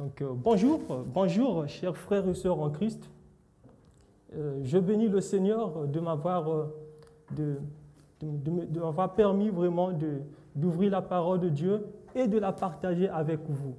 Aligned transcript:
Donc, 0.00 0.22
euh, 0.22 0.30
bonjour, 0.32 0.80
bonjour, 1.12 1.68
chers 1.68 1.94
frères 1.94 2.26
et 2.26 2.32
sœurs 2.32 2.58
en 2.58 2.70
Christ. 2.70 3.10
Euh, 4.34 4.58
je 4.64 4.78
bénis 4.78 5.08
le 5.08 5.20
Seigneur 5.20 5.86
de 5.86 6.00
m'avoir 6.00 6.50
euh, 6.50 6.74
de, 7.36 7.58
permis 9.14 9.50
vraiment 9.50 9.92
d'ouvrir 10.56 10.92
la 10.92 11.02
parole 11.02 11.40
de 11.40 11.50
Dieu 11.50 11.84
et 12.14 12.28
de 12.28 12.38
la 12.38 12.50
partager 12.50 13.10
avec 13.10 13.40
vous. 13.46 13.74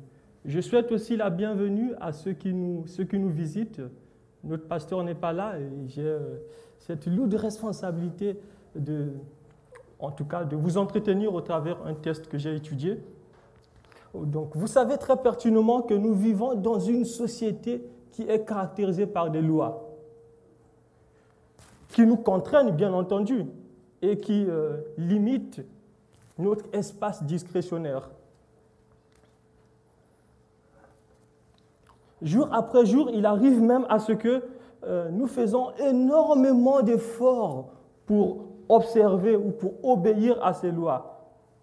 Je 0.45 0.61
souhaite 0.61 0.91
aussi 0.91 1.17
la 1.17 1.31
bienvenue 1.31 1.93
à 1.99 2.11
ceux 2.11 2.33
qui 2.33 2.53
nous, 2.53 2.85
ceux 2.85 3.05
qui 3.05 3.17
nous 3.17 3.31
visitent. 3.31 3.81
Notre 4.43 4.67
pasteur 4.67 5.03
n'est 5.03 5.15
pas 5.15 5.33
là 5.33 5.59
et 5.59 5.71
j'ai 5.87 6.17
cette 6.77 7.07
lourde 7.07 7.33
responsabilité 7.33 8.39
de, 8.75 9.07
en 9.97 10.11
tout 10.11 10.25
cas, 10.25 10.43
de 10.43 10.55
vous 10.55 10.77
entretenir 10.77 11.33
au 11.33 11.41
travers 11.41 11.83
un 11.83 11.95
test 11.95 12.27
que 12.27 12.37
j'ai 12.37 12.55
étudié. 12.55 12.99
Donc, 14.13 14.55
vous 14.55 14.67
savez 14.67 14.97
très 14.97 15.17
pertinemment 15.17 15.81
que 15.81 15.93
nous 15.93 16.13
vivons 16.13 16.55
dans 16.55 16.79
une 16.79 17.05
société 17.05 17.85
qui 18.11 18.23
est 18.23 18.45
caractérisée 18.45 19.07
par 19.07 19.31
des 19.31 19.41
lois, 19.41 19.89
qui 21.89 22.05
nous 22.05 22.17
contraignent, 22.17 22.71
bien 22.71 22.93
entendu, 22.93 23.45
et 24.01 24.17
qui 24.17 24.45
euh, 24.47 24.77
limitent 24.97 25.61
notre 26.37 26.65
espace 26.73 27.23
discrétionnaire. 27.23 28.09
Jour 32.21 32.49
après 32.51 32.85
jour, 32.85 33.09
il 33.13 33.25
arrive 33.25 33.61
même 33.61 33.85
à 33.89 33.99
ce 33.99 34.11
que 34.11 34.43
euh, 34.83 35.09
nous 35.09 35.27
faisons 35.27 35.71
énormément 35.77 36.81
d'efforts 36.81 37.69
pour 38.05 38.45
observer 38.69 39.35
ou 39.35 39.51
pour 39.51 39.73
obéir 39.83 40.43
à 40.43 40.53
ces 40.53 40.71
lois. 40.71 41.21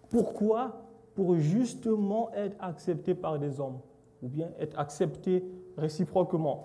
Pourquoi? 0.09 0.78
Pour 1.19 1.35
justement 1.35 2.31
être 2.33 2.55
accepté 2.61 3.13
par 3.13 3.37
des 3.37 3.59
hommes 3.59 3.79
ou 4.23 4.29
bien 4.29 4.47
être 4.57 4.79
accepté 4.79 5.43
réciproquement. 5.77 6.63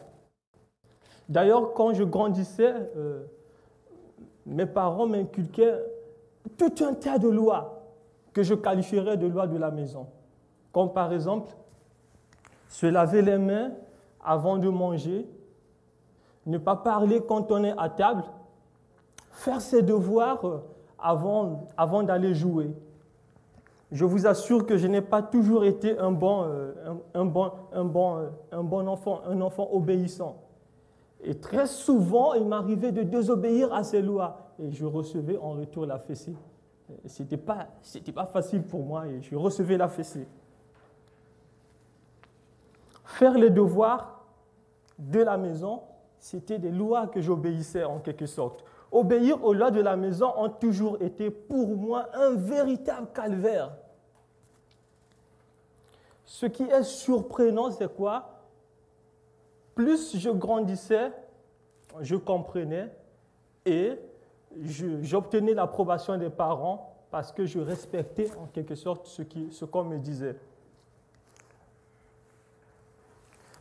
D'ailleurs, 1.28 1.75
quand 1.75 1.92
je 1.92 2.05
grandissais, 2.05 2.73
euh, 2.97 3.25
mes 4.47 4.67
parents 4.67 5.09
m'inculquaient 5.09 5.81
tout 6.56 6.73
un 6.84 6.95
tas 6.95 7.19
de 7.19 7.27
lois 7.27 7.83
que 8.33 8.45
je 8.45 8.55
qualifierais 8.55 9.17
de 9.17 9.27
lois 9.27 9.48
de 9.48 9.56
la 9.56 9.73
maison. 9.73 10.06
Comme 10.71 10.93
par 10.93 11.12
exemple, 11.12 11.53
se 12.69 12.87
laver 12.87 13.23
les 13.23 13.39
mains 13.39 13.73
avant 14.25 14.59
de 14.59 14.69
manger, 14.69 15.27
ne 16.47 16.59
pas 16.59 16.77
parler 16.77 17.21
quand 17.27 17.50
on 17.50 17.65
est 17.65 17.75
à 17.77 17.89
table, 17.89 18.23
faire 19.33 19.61
ses 19.61 19.83
devoirs 19.83 20.47
euh, 20.47 20.59
avant, 20.97 21.67
avant 21.77 22.05
d'aller 22.05 22.34
jouer. 22.34 22.71
Je 23.93 24.05
vous 24.05 24.27
assure 24.27 24.67
que 24.67 24.77
je 24.77 24.87
n'ai 24.87 25.03
pas 25.03 25.23
toujours 25.23 25.65
été 25.65 25.99
un 25.99 26.11
bon, 26.11 26.45
euh, 26.45 26.73
un, 27.15 27.25
bon, 27.25 27.53
un, 27.73 27.85
bon, 27.85 28.17
euh, 28.17 28.29
un 28.53 28.63
bon 28.63 28.89
enfant, 28.89 29.21
un 29.27 29.41
enfant 29.41 29.69
obéissant. 29.73 30.37
Et 31.23 31.35
très 31.39 31.67
souvent, 31.67 32.35
il 32.35 32.47
m'arrivait 32.47 32.93
de 32.93 33.03
désobéir 33.03 33.73
à 33.73 33.83
ces 33.85 34.03
lois 34.03 34.53
et 34.59 34.71
je 34.71 34.85
recevais 34.85 35.39
en 35.39 35.53
retour 35.53 35.87
la 35.87 35.99
fessée. 35.99 36.35
Ce 37.07 37.23
n'était 37.23 37.37
pas, 37.37 37.69
pas 38.15 38.27
facile 38.27 38.62
pour 38.62 38.85
moi 38.85 39.07
et 39.07 39.23
je 39.23 39.35
recevais 39.37 39.77
la 39.77 39.89
fessée. 39.89 40.27
Faire 43.05 43.39
les 43.39 43.51
devoirs 43.51 44.25
de 44.99 45.21
la 45.21 45.37
maison, 45.37 45.83
c'était 46.19 46.59
des 46.59 46.71
lois 46.71 47.07
que 47.07 47.21
j'obéissais 47.21 47.85
en 47.85 47.99
quelque 47.99 48.27
sorte 48.27 48.65
obéir 48.95 49.45
aux 49.45 49.53
lois 49.53 49.70
de 49.70 49.81
la 49.81 49.97
maison 49.97 50.33
ont 50.37 50.48
toujours 50.48 51.03
été 51.03 51.31
pour 51.31 51.77
moi 51.77 52.09
un 52.14 52.31
véritable 52.31 53.09
calvaire. 53.12 53.73
Ce 56.25 56.47
qui 56.47 56.62
est 56.62 56.83
surprenant, 56.84 57.70
c'est 57.70 57.95
quoi? 57.95 58.41
Plus 59.75 60.17
je 60.17 60.31
grandissais, 60.31 61.12
je 62.00 62.17
comprenais 62.17 62.91
et 63.67 63.98
j'obtenais 65.03 65.55
l'approbation 65.55 66.16
des 66.16 66.31
parents 66.31 66.97
parce 67.11 67.32
que 67.32 67.44
je 67.44 67.59
respectais 67.59 68.31
en 68.38 68.47
quelque 68.47 68.76
sorte 68.76 69.06
ce 69.06 69.65
qu'on 69.65 69.84
me 69.84 69.99
disait. 69.99 70.37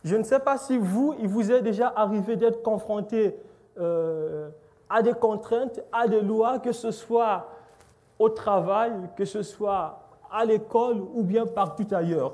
Je 0.04 0.16
ne 0.16 0.22
sais 0.22 0.38
pas 0.38 0.58
si 0.58 0.76
vous, 0.76 1.16
il 1.18 1.28
vous 1.28 1.50
est 1.50 1.62
déjà 1.62 1.92
arrivé 1.96 2.36
d'être 2.36 2.62
confronté 2.62 3.36
euh, 3.78 4.50
à 4.88 5.02
des 5.02 5.14
contraintes, 5.14 5.80
à 5.92 6.08
des 6.08 6.20
lois, 6.20 6.58
que 6.58 6.72
ce 6.72 6.90
soit 6.90 7.48
au 8.18 8.28
travail, 8.28 8.92
que 9.16 9.24
ce 9.24 9.42
soit 9.42 10.00
à 10.30 10.44
l'école 10.44 11.00
ou 11.14 11.22
bien 11.22 11.46
partout 11.46 11.86
ailleurs. 11.92 12.32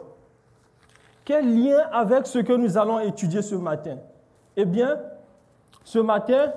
Quel 1.24 1.62
lien 1.62 1.78
avec 1.92 2.26
ce 2.26 2.38
que 2.38 2.52
nous 2.52 2.76
allons 2.76 2.98
étudier 3.00 3.42
ce 3.42 3.54
matin? 3.54 3.98
Eh 4.56 4.64
bien, 4.64 4.98
ce 5.84 5.98
matin, 5.98 6.52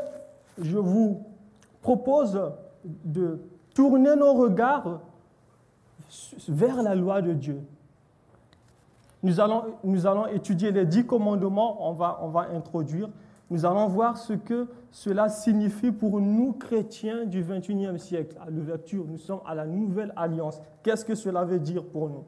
je 0.59 0.77
vous 0.77 1.23
propose 1.81 2.39
de 2.83 3.39
tourner 3.73 4.15
nos 4.15 4.33
regards 4.33 4.99
vers 6.47 6.81
la 6.81 6.95
loi 6.95 7.21
de 7.21 7.33
Dieu. 7.33 7.61
Nous 9.21 9.39
allons, 9.39 9.63
nous 9.83 10.05
allons 10.05 10.27
étudier 10.27 10.71
les 10.71 10.85
dix 10.85 11.05
commandements, 11.05 11.87
on 11.87 11.93
va, 11.93 12.19
on 12.21 12.27
va 12.27 12.47
introduire 12.53 13.09
nous 13.53 13.67
allons 13.67 13.87
voir 13.87 14.17
ce 14.17 14.33
que 14.33 14.67
cela 14.89 15.29
signifie 15.29 15.91
pour 15.91 16.19
nous 16.19 16.53
chrétiens 16.53 17.25
du 17.25 17.43
21e 17.43 17.99
siècle. 17.99 18.35
À 18.43 18.49
l'ouverture, 18.49 19.05
nous 19.07 19.19
sommes 19.19 19.41
à 19.45 19.53
la 19.53 19.67
nouvelle 19.67 20.11
alliance. 20.15 20.59
Qu'est-ce 20.81 21.05
que 21.05 21.13
cela 21.13 21.45
veut 21.45 21.59
dire 21.59 21.85
pour 21.85 22.09
nous? 22.09 22.23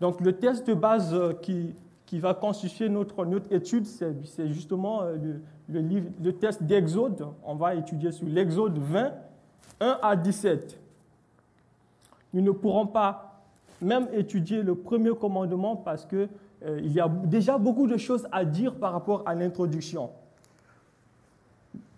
Donc 0.00 0.20
le 0.20 0.32
test 0.34 0.64
de 0.68 0.74
base 0.74 1.12
euh, 1.12 1.32
qui, 1.32 1.74
qui 2.06 2.20
va 2.20 2.34
constituer 2.34 2.88
notre, 2.88 3.24
notre 3.24 3.52
étude, 3.52 3.84
c'est 3.84 4.46
justement 4.46 5.02
euh, 5.02 5.16
le, 5.16 5.40
le, 5.68 5.80
livre, 5.80 6.10
le 6.22 6.32
test 6.32 6.62
d'Exode. 6.62 7.26
On 7.42 7.56
va 7.56 7.74
étudier 7.74 8.12
sur 8.12 8.28
l'Exode 8.28 8.78
20, 8.78 9.12
1 9.80 9.98
à 10.00 10.14
17. 10.14 10.78
Nous 12.32 12.40
ne 12.40 12.52
pourrons 12.52 12.86
pas 12.86 13.42
même 13.80 14.06
étudier 14.12 14.62
le 14.62 14.76
premier 14.76 15.16
commandement 15.16 15.74
parce 15.74 16.06
que 16.06 16.28
euh, 16.64 16.80
il 16.82 16.92
y 16.92 17.00
a 17.00 17.08
déjà 17.08 17.58
beaucoup 17.58 17.86
de 17.86 17.96
choses 17.96 18.26
à 18.30 18.44
dire 18.44 18.74
par 18.74 18.92
rapport 18.92 19.22
à 19.26 19.34
l'introduction. 19.34 20.10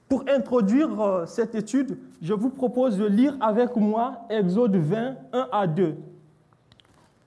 Pour 0.08 0.24
introduire 0.28 1.00
euh, 1.00 1.26
cette 1.26 1.54
étude, 1.54 1.98
je 2.22 2.32
vous 2.32 2.50
propose 2.50 2.96
de 2.96 3.04
lire 3.04 3.36
avec 3.40 3.74
moi 3.76 4.26
Exode 4.30 4.76
20, 4.76 5.16
1 5.32 5.48
à 5.50 5.66
2. 5.66 5.96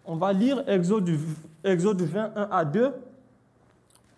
On 0.06 0.16
va 0.16 0.32
lire 0.34 0.64
Exode, 0.68 1.10
Exode 1.64 2.02
20, 2.02 2.32
1 2.36 2.48
à 2.52 2.66
2, 2.66 2.94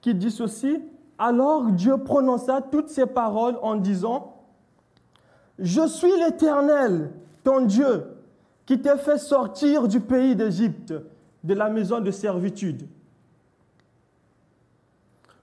qui 0.02 0.14
dit 0.14 0.32
ceci. 0.32 0.80
Alors 1.18 1.72
Dieu 1.72 1.98
prononça 1.98 2.62
toutes 2.62 2.90
ces 2.90 3.06
paroles 3.06 3.58
en 3.62 3.76
disant, 3.76 4.38
Je 5.58 5.86
suis 5.88 6.12
l'Éternel, 6.20 7.12
ton 7.44 7.62
Dieu, 7.66 8.06
qui 8.66 8.80
t'a 8.80 8.98
fait 8.98 9.18
sortir 9.18 9.88
du 9.88 10.00
pays 10.00 10.36
d'Égypte, 10.36 10.94
de 11.44 11.54
la 11.54 11.70
maison 11.70 12.00
de 12.00 12.12
servitude. 12.12 12.88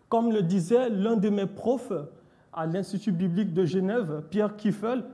Comme 0.09 0.33
le 0.33 0.43
disait 0.43 0.89
l'un 0.89 1.17
de 1.17 1.29
mes 1.29 1.47
profs 1.47 1.93
à 2.53 2.67
l'Institut 2.67 3.13
biblique 3.13 3.53
de 3.53 3.65
Genève, 3.65 4.23
Pierre 4.31 4.57
Kiffel, 4.57 5.05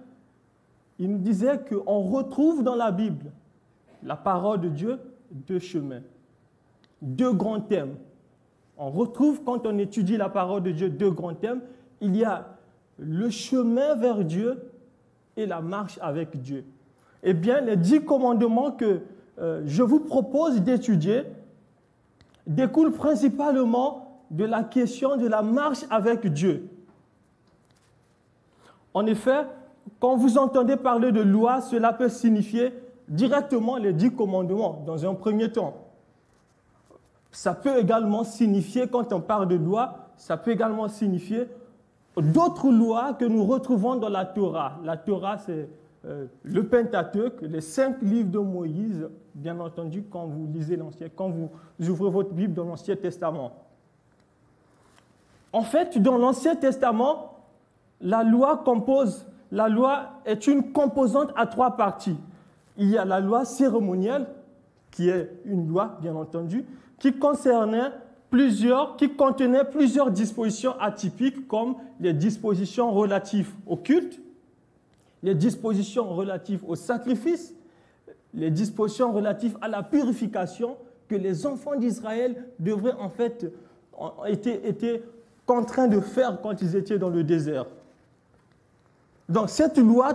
il 0.98 1.10
nous 1.10 1.18
disait 1.18 1.60
qu'on 1.68 2.00
retrouve 2.02 2.62
dans 2.62 2.76
la 2.76 2.92
Bible 2.92 3.32
la 4.02 4.16
parole 4.16 4.60
de 4.60 4.68
Dieu 4.68 4.98
deux 5.30 5.58
chemins, 5.58 6.02
deux 7.00 7.32
grands 7.32 7.60
thèmes. 7.60 7.94
On 8.76 8.90
retrouve 8.90 9.42
quand 9.44 9.66
on 9.66 9.78
étudie 9.78 10.16
la 10.16 10.28
parole 10.28 10.62
de 10.62 10.70
Dieu 10.70 10.90
deux 10.90 11.10
grands 11.10 11.34
thèmes. 11.34 11.60
Il 12.00 12.16
y 12.16 12.24
a 12.24 12.56
le 12.98 13.30
chemin 13.30 13.94
vers 13.94 14.24
Dieu 14.24 14.70
et 15.36 15.46
la 15.46 15.60
marche 15.60 15.98
avec 16.02 16.40
Dieu. 16.40 16.64
Eh 17.22 17.34
bien, 17.34 17.60
les 17.60 17.76
dix 17.76 18.04
commandements 18.04 18.72
que 18.72 19.00
euh, 19.38 19.62
je 19.64 19.82
vous 19.82 20.00
propose 20.00 20.60
d'étudier 20.60 21.22
découlent 22.46 22.92
principalement 22.92 24.01
de 24.32 24.44
la 24.44 24.64
question 24.64 25.16
de 25.16 25.28
la 25.28 25.42
marche 25.42 25.84
avec 25.90 26.26
Dieu. 26.26 26.68
En 28.94 29.06
effet, 29.06 29.46
quand 30.00 30.16
vous 30.16 30.38
entendez 30.38 30.76
parler 30.76 31.12
de 31.12 31.20
loi, 31.20 31.60
cela 31.60 31.92
peut 31.92 32.08
signifier 32.08 32.72
directement 33.08 33.76
les 33.76 33.92
dix 33.92 34.10
commandements 34.10 34.82
dans 34.86 35.06
un 35.06 35.14
premier 35.14 35.52
temps. 35.52 35.74
Ça 37.30 37.54
peut 37.54 37.78
également 37.78 38.24
signifier, 38.24 38.88
quand 38.88 39.12
on 39.12 39.20
parle 39.20 39.48
de 39.48 39.56
loi, 39.56 40.08
ça 40.16 40.36
peut 40.36 40.50
également 40.50 40.88
signifier 40.88 41.48
d'autres 42.16 42.70
lois 42.70 43.14
que 43.14 43.24
nous 43.24 43.44
retrouvons 43.44 43.96
dans 43.96 44.08
la 44.08 44.24
Torah. 44.24 44.78
La 44.84 44.96
Torah, 44.96 45.38
c'est 45.38 45.68
euh, 46.04 46.26
le 46.42 46.66
Pentateuque, 46.66 47.40
les 47.42 47.60
cinq 47.60 48.02
livres 48.02 48.30
de 48.30 48.38
Moïse, 48.38 49.08
bien 49.34 49.58
entendu, 49.60 50.04
quand 50.10 50.26
vous 50.26 50.46
lisez 50.52 50.76
l'Ancien, 50.76 51.08
quand 51.14 51.30
vous 51.30 51.50
ouvrez 51.88 52.10
votre 52.10 52.32
Bible 52.32 52.54
dans 52.54 52.64
l'Ancien 52.64 52.96
Testament. 52.96 53.52
En 55.52 55.62
fait, 55.62 55.98
dans 55.98 56.16
l'Ancien 56.16 56.56
Testament, 56.56 57.38
la 58.00 58.22
loi 58.24 58.62
compose, 58.64 59.26
la 59.50 59.68
loi 59.68 60.20
est 60.24 60.46
une 60.46 60.72
composante 60.72 61.30
à 61.36 61.46
trois 61.46 61.76
parties. 61.76 62.16
Il 62.78 62.88
y 62.88 62.96
a 62.96 63.04
la 63.04 63.20
loi 63.20 63.44
cérémonielle, 63.44 64.26
qui 64.90 65.08
est 65.08 65.30
une 65.44 65.68
loi, 65.68 65.98
bien 66.00 66.14
entendu, 66.16 66.64
qui 66.98 67.12
concernait 67.12 67.90
plusieurs, 68.30 68.96
qui 68.96 69.10
contenait 69.10 69.64
plusieurs 69.64 70.10
dispositions 70.10 70.78
atypiques 70.80 71.46
comme 71.48 71.76
les 72.00 72.14
dispositions 72.14 72.90
relatives 72.90 73.50
au 73.66 73.76
culte, 73.76 74.20
les 75.22 75.34
dispositions 75.34 76.08
relatives 76.08 76.64
au 76.66 76.74
sacrifice, 76.74 77.54
les 78.34 78.50
dispositions 78.50 79.12
relatives 79.12 79.58
à 79.60 79.68
la 79.68 79.82
purification 79.82 80.76
que 81.08 81.14
les 81.14 81.46
enfants 81.46 81.76
d'Israël 81.76 82.42
devraient 82.58 82.94
en 82.98 83.10
fait 83.10 83.52
été, 84.26 84.66
été 84.66 85.02
contraints 85.46 85.88
de 85.88 86.00
faire 86.00 86.40
quand 86.40 86.62
ils 86.62 86.76
étaient 86.76 86.98
dans 86.98 87.08
le 87.08 87.24
désert. 87.24 87.66
Donc 89.28 89.50
cette 89.50 89.78
loi 89.78 90.14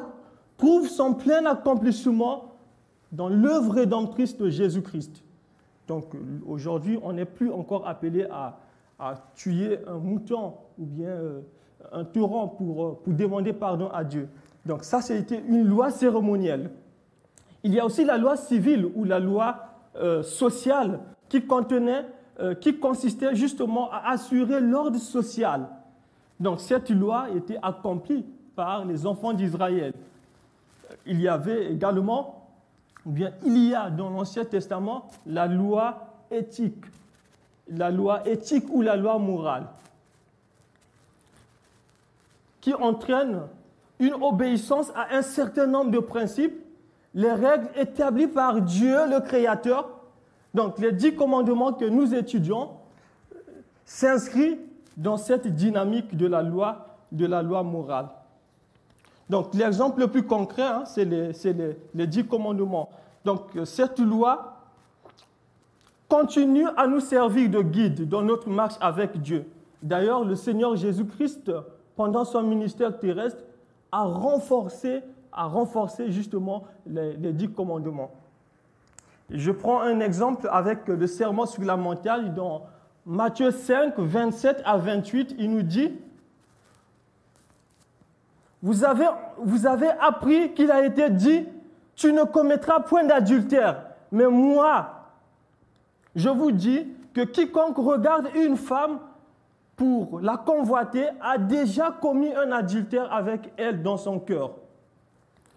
trouve 0.58 0.88
son 0.88 1.14
plein 1.14 1.46
accomplissement 1.46 2.56
dans 3.12 3.30
l'œuvre 3.30 3.74
rédemptrice 3.74 4.38
de 4.38 4.50
Jésus-Christ. 4.50 5.24
Donc 5.88 6.06
aujourd'hui, 6.46 7.00
on 7.02 7.14
n'est 7.14 7.26
plus 7.26 7.52
encore 7.52 7.88
appelé 7.88 8.28
à, 8.30 8.60
tuer 9.36 9.80
un 9.88 10.00
mouton 10.00 10.56
ou 10.80 10.86
bien 10.86 11.10
euh, 11.10 11.42
un 11.92 12.04
taureau 12.04 12.48
pour, 12.48 12.84
euh, 12.84 13.00
pour 13.04 13.14
demander 13.14 13.54
pardon 13.54 13.90
à 13.90 14.04
Dieu. 14.04 14.28
Donc 14.66 14.84
ça, 14.84 15.02
c'était 15.02 15.40
une 15.48 15.68
loi 15.68 15.92
cérémonielle. 15.92 16.72
Il 17.64 17.74
y 17.74 17.80
a 17.80 17.86
aussi 17.86 18.04
la 18.06 18.18
loi 18.18 18.36
civile 18.38 18.90
ou 18.96 19.04
la 19.04 19.20
loi 19.20 19.58
euh, 19.98 20.24
sociale 20.24 21.00
qui 21.30 21.46
contenait, 21.46 22.06
qui 22.62 22.78
consistait 22.78 23.36
justement 23.36 23.90
à 23.92 24.12
assurer 24.12 24.60
l'ordre 24.60 25.00
social. 25.00 25.68
Donc 26.40 26.60
cette 26.60 26.90
loi 26.90 27.30
était 27.36 27.58
accomplie 27.62 28.26
par 28.56 28.86
les 28.86 29.06
enfants 29.06 29.34
d'Israël. 29.34 29.94
Il 31.06 31.20
y 31.20 31.28
avait 31.28 31.72
également 31.72 32.38
ou 33.08 33.12
bien 33.12 33.32
il 33.46 33.58
y 33.70 33.74
a 33.74 33.90
dans 33.90 34.10
l'Ancien 34.10 34.44
Testament 34.44 35.10
la 35.26 35.48
loi 35.48 36.14
éthique, 36.30 36.84
la 37.70 37.90
loi 37.90 38.28
éthique 38.28 38.66
ou 38.70 38.82
la 38.82 38.98
loi 38.98 39.18
morale, 39.18 39.68
qui 42.60 42.74
entraîne 42.74 43.44
une 44.00 44.14
obéissance 44.14 44.92
à 44.94 45.16
un 45.16 45.22
certain 45.22 45.68
nombre 45.68 45.92
de 45.92 46.00
principes, 46.00 46.62
les 47.14 47.32
règles 47.32 47.70
établies 47.78 48.28
par 48.28 48.62
Dieu 48.62 49.10
le 49.10 49.22
Créateur. 49.22 49.97
Donc 50.58 50.80
les 50.80 50.92
dix 50.92 51.14
commandements 51.14 51.72
que 51.72 51.86
nous 51.86 52.16
étudions 52.16 52.72
s'inscrivent 53.86 54.58
dans 54.98 55.16
cette 55.16 55.46
dynamique 55.46 56.18
de 56.18 56.26
la 56.26 56.42
loi, 56.42 56.98
de 57.12 57.28
la 57.28 57.44
loi 57.44 57.62
morale. 57.62 58.08
Donc 59.30 59.54
l'exemple 59.54 60.00
le 60.00 60.08
plus 60.08 60.24
concret, 60.24 60.64
hein, 60.64 60.84
c'est 60.86 61.06
les, 61.06 62.08
dix 62.08 62.26
commandements. 62.26 62.90
Donc 63.24 63.42
cette 63.66 64.00
loi 64.00 64.56
continue 66.10 66.66
à 66.76 66.88
nous 66.88 67.02
servir 67.02 67.52
de 67.52 67.62
guide 67.62 68.10
dans 68.10 68.24
notre 68.24 68.50
marche 68.50 68.78
avec 68.82 69.22
Dieu. 69.22 69.46
D'ailleurs, 69.84 70.24
le 70.24 70.34
Seigneur 70.34 70.76
Jésus-Christ, 70.76 71.52
pendant 71.96 72.26
son 72.26 72.42
ministère 72.42 72.98
terrestre, 72.98 73.44
a 73.92 74.06
renforcé, 74.06 75.04
justement 76.10 76.64
les 76.88 77.32
dix 77.32 77.48
commandements. 77.48 78.10
Je 79.30 79.52
prends 79.52 79.82
un 79.82 80.00
exemple 80.00 80.48
avec 80.52 80.88
le 80.88 81.08
serment 81.08 81.46
sur 81.46 81.64
la 81.64 81.76
montagne 81.76 82.34
dans 82.34 82.66
Matthieu 83.06 83.52
5, 83.52 83.98
27 83.98 84.62
à 84.66 84.78
28. 84.78 85.36
Il 85.38 85.52
nous 85.52 85.64
dit, 85.64 85.92
vous 88.62 88.84
avez, 88.84 89.08
vous 89.38 89.66
avez 89.66 89.90
appris 90.00 90.54
qu'il 90.54 90.72
a 90.72 90.86
été 90.86 91.10
dit, 91.10 91.46
tu 91.96 92.14
ne 92.14 92.24
commettras 92.24 92.80
point 92.80 93.04
d'adultère. 93.04 93.84
Mais 94.12 94.28
moi, 94.28 95.10
je 96.16 96.30
vous 96.30 96.52
dis 96.52 96.88
que 97.14 97.22
quiconque 97.22 97.78
regarde 97.78 98.30
une 98.36 98.56
femme 98.56 99.00
pour 99.76 100.20
la 100.22 100.38
convoiter 100.38 101.08
a 101.22 101.38
déjà 101.38 101.92
commis 101.92 102.34
un 102.34 102.52
adultère 102.52 103.12
avec 103.14 103.52
elle 103.58 103.84
dans 103.84 103.98
son 103.98 104.20
cœur. 104.20 104.52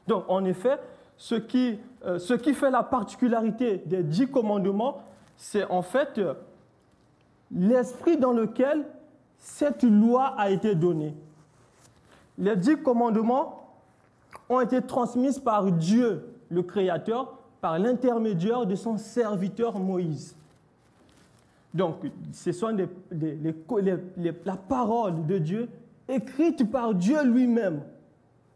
Donc, 0.06 0.24
en 0.28 0.44
effet, 0.44 0.78
ce 1.20 1.34
qui, 1.34 1.78
euh, 2.06 2.18
ce 2.18 2.32
qui 2.32 2.54
fait 2.54 2.70
la 2.70 2.82
particularité 2.82 3.82
des 3.84 4.02
dix 4.02 4.26
commandements, 4.26 5.02
c'est 5.36 5.66
en 5.66 5.82
fait 5.82 6.16
euh, 6.16 6.32
l'esprit 7.54 8.16
dans 8.16 8.32
lequel 8.32 8.86
cette 9.36 9.82
loi 9.82 10.34
a 10.38 10.48
été 10.48 10.74
donnée. 10.74 11.14
Les 12.38 12.56
dix 12.56 12.78
commandements 12.78 13.68
ont 14.48 14.62
été 14.62 14.80
transmis 14.80 15.38
par 15.38 15.70
Dieu, 15.70 16.26
le 16.50 16.62
Créateur, 16.62 17.36
par 17.60 17.78
l'intermédiaire 17.78 18.64
de 18.64 18.74
son 18.74 18.96
serviteur 18.96 19.78
Moïse. 19.78 20.34
Donc, 21.74 21.96
ce 22.32 22.50
sont 22.50 22.74
la 23.12 24.56
parole 24.56 25.26
de 25.26 25.36
Dieu 25.36 25.68
écrite 26.08 26.70
par 26.70 26.94
Dieu 26.94 27.22
lui-même 27.24 27.82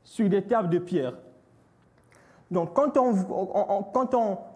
sur 0.03 0.31
des 0.31 0.43
tables 0.43 0.71
de 0.71 0.79
pierre. 0.79 1.13
Donc, 2.51 2.75
quand 2.75 2.97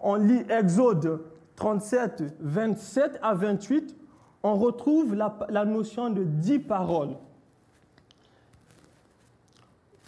on, 0.01 0.15
lit 0.15 0.43
Exode 0.49 1.21
37, 1.55 2.23
27 2.39 3.19
à 3.21 3.33
28, 3.33 3.95
on 4.43 4.55
retrouve 4.55 5.15
la, 5.15 5.65
notion 5.65 6.09
de 6.09 6.23
dix 6.23 6.59
paroles. 6.59 7.15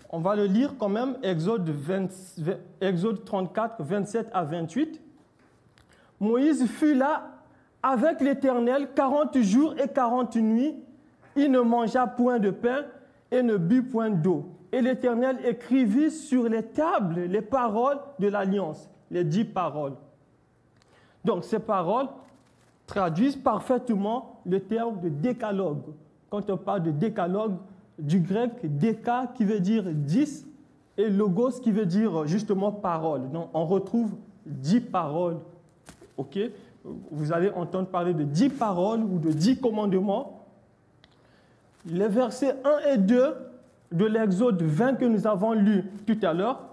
On 0.10 0.20
va 0.20 0.36
le 0.36 0.46
lire 0.46 0.76
quand 0.78 0.90
même, 0.90 1.18
Exode, 1.24 1.66
34, 3.26 3.84
27 3.84 4.30
à 4.34 4.44
28. 4.44 5.02
Moïse 6.20 6.68
fut 6.68 6.94
là 6.94 7.32
avec 7.82 8.22
l'Éternel 8.22 8.90
40 8.94 9.40
jours 9.42 9.74
et 9.80 9.88
40 9.88 10.36
nuits. 10.36 10.76
Il 11.36 11.52
ne 11.52 11.62
mangea 11.62 12.06
point 12.08 12.40
de 12.40 12.52
pain 12.52 12.84
et 13.32 13.42
ne 13.42 13.58
but 13.58 13.82
point 13.82 14.10
d'eau. 14.10 14.61
Et 14.72 14.82
l'Éternel 14.82 15.38
écrivit 15.46 16.12
sur 16.12 16.48
les 16.48 16.64
tables 16.64 17.22
les 17.22 17.42
paroles 17.42 18.00
de 18.20 18.28
l'alliance, 18.28 18.90
les 19.10 19.24
dix 19.24 19.44
paroles. 19.44 19.94
Donc 21.26 21.44
ces 21.44 21.60
paroles 21.60 22.08
traduisent 22.88 23.36
parfaitement 23.36 24.42
le 24.46 24.60
terme 24.60 25.00
de 25.02 25.10
décalogue. 25.10 25.94
Quand 26.30 26.50
on 26.50 26.58
parle 26.58 26.84
de 26.84 26.92
décalogue, 26.92 27.56
du 28.00 28.20
grec 28.20 28.52
déca 28.64 29.32
qui 29.36 29.46
veut 29.46 29.60
dire 29.60 29.84
dix 29.86 30.46
et 30.98 31.10
logos 31.10 31.60
qui 31.62 31.72
veut 31.72 31.86
dire 31.86 32.26
justement 32.26 32.72
parole. 32.72 33.30
Donc 33.32 33.50
on 33.54 33.66
retrouve 33.66 34.16
dix 34.46 34.82
paroles. 34.82 35.38
Ok? 36.18 36.40
Vous 37.12 37.32
allez 37.32 37.50
entendre 37.52 37.88
parler 37.90 38.14
de 38.14 38.24
dix 38.24 38.50
paroles 38.50 39.02
ou 39.02 39.20
de 39.20 39.32
dix 39.32 39.60
commandements. 39.60 40.46
Les 41.86 42.08
versets 42.08 42.56
1 42.64 42.94
et 42.94 42.98
2 42.98 43.36
de 43.92 44.06
l'Exode 44.06 44.62
20 44.62 44.96
que 44.96 45.06
nous 45.06 45.28
avons 45.28 45.54
lu 45.54 45.84
tout 46.06 46.18
à 46.24 46.34
l'heure 46.34 46.72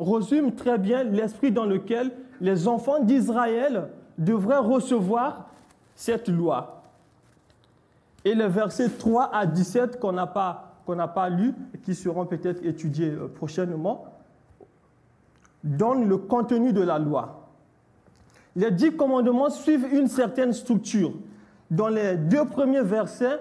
résument 0.00 0.50
très 0.50 0.78
bien 0.78 1.02
l'esprit 1.04 1.50
dans 1.50 1.64
lequel 1.64 2.12
les 2.40 2.68
enfants 2.68 3.02
d'Israël 3.02 3.88
devraient 4.16 4.58
recevoir 4.58 5.50
cette 5.94 6.28
loi. 6.28 6.82
Et 8.24 8.34
les 8.34 8.48
versets 8.48 8.90
3 8.90 9.30
à 9.34 9.46
17 9.46 9.98
qu'on 9.98 10.12
n'a 10.12 10.26
pas, 10.26 10.74
qu'on 10.86 10.96
n'a 10.96 11.08
pas 11.08 11.28
lus 11.28 11.54
qui 11.84 11.94
seront 11.94 12.26
peut-être 12.26 12.64
étudiés 12.64 13.10
euh, 13.10 13.28
prochainement, 13.28 14.06
donnent 15.64 16.08
le 16.08 16.18
contenu 16.18 16.72
de 16.72 16.82
la 16.82 16.98
loi. 16.98 17.48
Les 18.54 18.70
dix 18.70 18.92
commandements 18.92 19.50
suivent 19.50 19.88
une 19.92 20.08
certaine 20.08 20.52
structure. 20.52 21.12
Dans 21.70 21.88
les 21.88 22.16
deux 22.16 22.44
premiers 22.44 22.82
versets, 22.82 23.38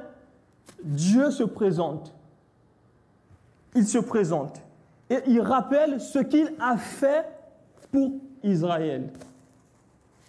Dieu 0.83 1.31
se 1.31 1.43
présente. 1.43 2.13
Il 3.75 3.87
se 3.87 3.97
présente. 3.97 4.61
Et 5.09 5.19
il 5.27 5.41
rappelle 5.41 6.01
ce 6.01 6.19
qu'il 6.19 6.53
a 6.59 6.77
fait 6.77 7.25
pour 7.91 8.11
Israël. 8.43 9.09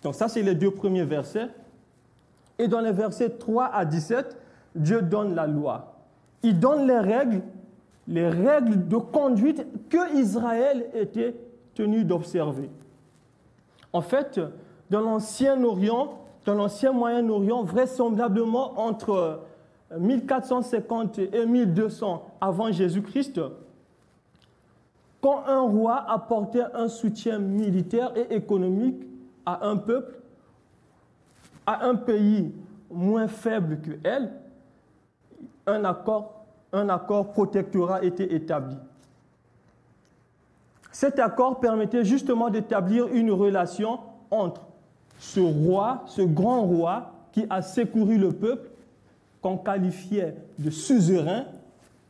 Donc 0.03 0.15
ça, 0.15 0.29
c'est 0.29 0.43
les 0.43 0.55
deux 0.55 0.71
premiers 0.71 1.05
versets. 1.05 1.49
Et 2.59 2.69
dans 2.69 2.81
les 2.81 2.93
versets 2.93 3.31
3 3.31 3.67
à 3.67 3.85
17, 3.85 4.37
Dieu 4.75 5.03
donne 5.03 5.35
la 5.35 5.47
loi. 5.47 5.95
Il 6.43 6.59
donne 6.59 6.87
les 6.87 6.99
règles, 6.99 7.43
les 8.07 8.29
règles 8.29 8.87
de 8.87 8.97
conduite 8.97 9.67
que 9.89 10.17
Israël 10.17 10.87
était 10.95 11.35
tenu 11.75 12.05
d'observer. 12.05 12.71
En 13.93 14.03
fait, 14.03 14.41
dans 14.91 15.01
l'Ancien 15.01 15.63
Orient, 15.65 16.19
dans 16.45 16.55
l'Ancien 16.55 16.93
Moyen-Orient, 16.93 17.63
vraisemblablement 17.63 18.79
entre 18.81 19.41
1450 19.97 21.19
et 21.19 21.47
1200 21.47 22.37
avant 22.41 22.71
Jésus-Christ, 22.73 23.41
quand 25.21 25.45
un 25.47 25.61
roi 25.61 26.05
apportait 26.09 26.65
un 26.75 26.89
soutien 26.89 27.39
militaire 27.39 28.13
et 28.17 28.35
économique 28.35 29.03
à 29.47 29.67
un 29.67 29.77
peuple, 29.77 30.21
à 31.67 31.87
un 31.87 31.95
pays 31.95 32.53
moins 32.91 33.29
faible 33.29 33.81
que 33.81 33.93
elle, 34.05 34.33
un 35.67 35.85
accord, 35.85 36.45
un 36.73 36.89
accord 36.89 37.33
protectorat 37.33 38.05
était 38.05 38.33
établi. 38.35 38.77
Cet 40.93 41.19
accord 41.19 41.61
permettait 41.61 42.05
justement 42.05 42.51
d'établir 42.51 43.09
une 43.09 43.31
relation 43.31 44.01
entre 44.31 44.63
ce 45.19 45.41
roi, 45.41 46.03
ce 46.07 46.23
grand 46.23 46.63
roi 46.63 47.13
qui 47.33 47.47
a 47.51 47.61
secouru 47.63 48.19
le 48.19 48.33
peuple, 48.33 48.71
qu'on 49.43 49.57
qualifiait 49.57 50.37
de 50.59 50.71
suzerain, 50.71 51.45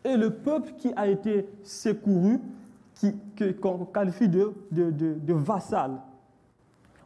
et 0.04 0.16
le 0.16 0.30
peuple 0.30 0.72
qui 0.78 0.92
a 0.96 1.06
été 1.06 1.48
secouru, 1.62 2.40
qu'on 3.60 3.84
qualifie 3.84 4.28
de, 4.28 4.52
de 4.70 5.32
vassal. 5.34 5.92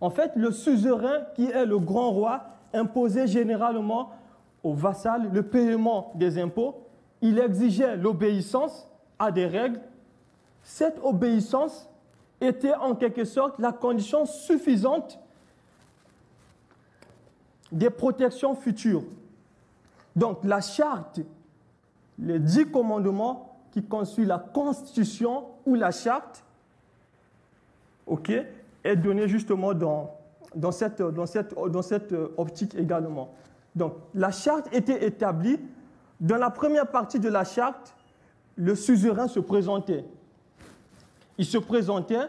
En 0.01 0.11
fait, 0.11 0.33
le 0.37 0.51
suzerain, 0.51 1.21
qui 1.35 1.45
est 1.45 1.67
le 1.67 1.79
grand 1.79 2.11
roi, 2.11 2.45
imposait 2.73 3.27
généralement 3.27 4.11
au 4.63 4.75
vassal 4.75 5.31
le 5.33 5.43
paiement 5.43 6.13
des 6.15 6.39
impôts. 6.39 6.87
Il 7.21 7.39
exigeait 7.39 7.97
l'obéissance 7.97 8.89
à 9.19 9.31
des 9.31 9.47
règles. 9.47 9.81
Cette 10.63 10.99
obéissance 11.03 11.89
était 12.41 12.75
en 12.75 12.95
quelque 12.95 13.25
sorte 13.25 13.59
la 13.59 13.73
condition 13.73 14.27
suffisante 14.27 15.19
des 17.71 17.91
protections 17.91 18.55
futures. 18.55 19.05
Donc 20.15 20.45
la 20.45 20.61
charte, 20.61 21.21
les 22.19 22.39
dix 22.39 22.71
commandements 22.71 23.57
qui 23.71 23.83
constituent 23.83 24.27
la 24.27 24.39
constitution 24.39 25.47
ou 25.65 25.75
la 25.75 25.91
charte, 25.91 26.45
ok, 28.07 28.31
est 28.85 28.97
donnée 28.97 29.29
justement 29.29 29.73
dans, 29.75 30.11
cette, 30.71 31.01
dans, 31.01 31.27
cette, 31.27 31.55
dans 31.55 31.83
cette 31.83 32.15
optique 32.37 32.75
également. 32.75 33.33
Donc 33.75 33.95
la 34.15 34.31
charte 34.31 34.69
était 34.73 35.07
établie. 35.07 35.59
Dans 36.21 36.37
la 36.37 36.51
première 36.51 36.89
partie 36.89 37.19
de 37.19 37.29
la 37.29 37.45
charte, 37.45 37.95
le 38.57 38.75
suzerain 38.75 39.29
se 39.29 39.41
présentait. 39.41 40.05
Il 41.39 41.47
se 41.47 41.59
présentait, 41.59 42.29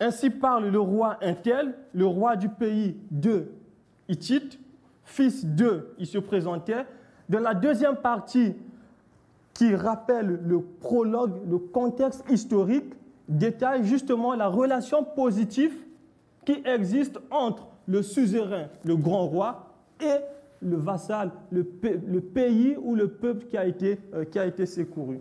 ainsi 0.00 0.28
parle 0.28 0.68
le 0.68 0.80
roi 0.80 1.16
Intel, 1.22 1.74
le 1.94 2.06
roi 2.06 2.34
du 2.36 2.48
pays 2.48 2.96
de 3.10 3.52
Hittite, 4.08 4.58
fils 5.04 5.46
de, 5.46 5.94
il 5.98 6.06
se 6.06 6.18
présentait. 6.18 6.84
Dans 7.32 7.40
la 7.40 7.54
deuxième 7.54 7.96
partie, 7.96 8.52
qui 9.54 9.74
rappelle 9.74 10.38
le 10.44 10.60
prologue, 10.60 11.40
le 11.48 11.56
contexte 11.56 12.22
historique, 12.28 12.92
détaille 13.26 13.86
justement 13.86 14.34
la 14.34 14.48
relation 14.48 15.02
positive 15.02 15.72
qui 16.44 16.62
existe 16.66 17.18
entre 17.30 17.68
le 17.86 18.02
suzerain, 18.02 18.66
le 18.84 18.96
grand 18.96 19.26
roi, 19.26 19.70
et 19.98 20.18
le 20.60 20.76
vassal, 20.76 21.30
le, 21.50 21.64
pays 21.64 22.76
ou 22.82 22.94
le 22.94 23.08
peuple 23.08 23.46
qui 23.46 23.56
a 23.56 23.64
été, 23.64 23.98
euh, 24.12 24.66
secouru. 24.66 25.18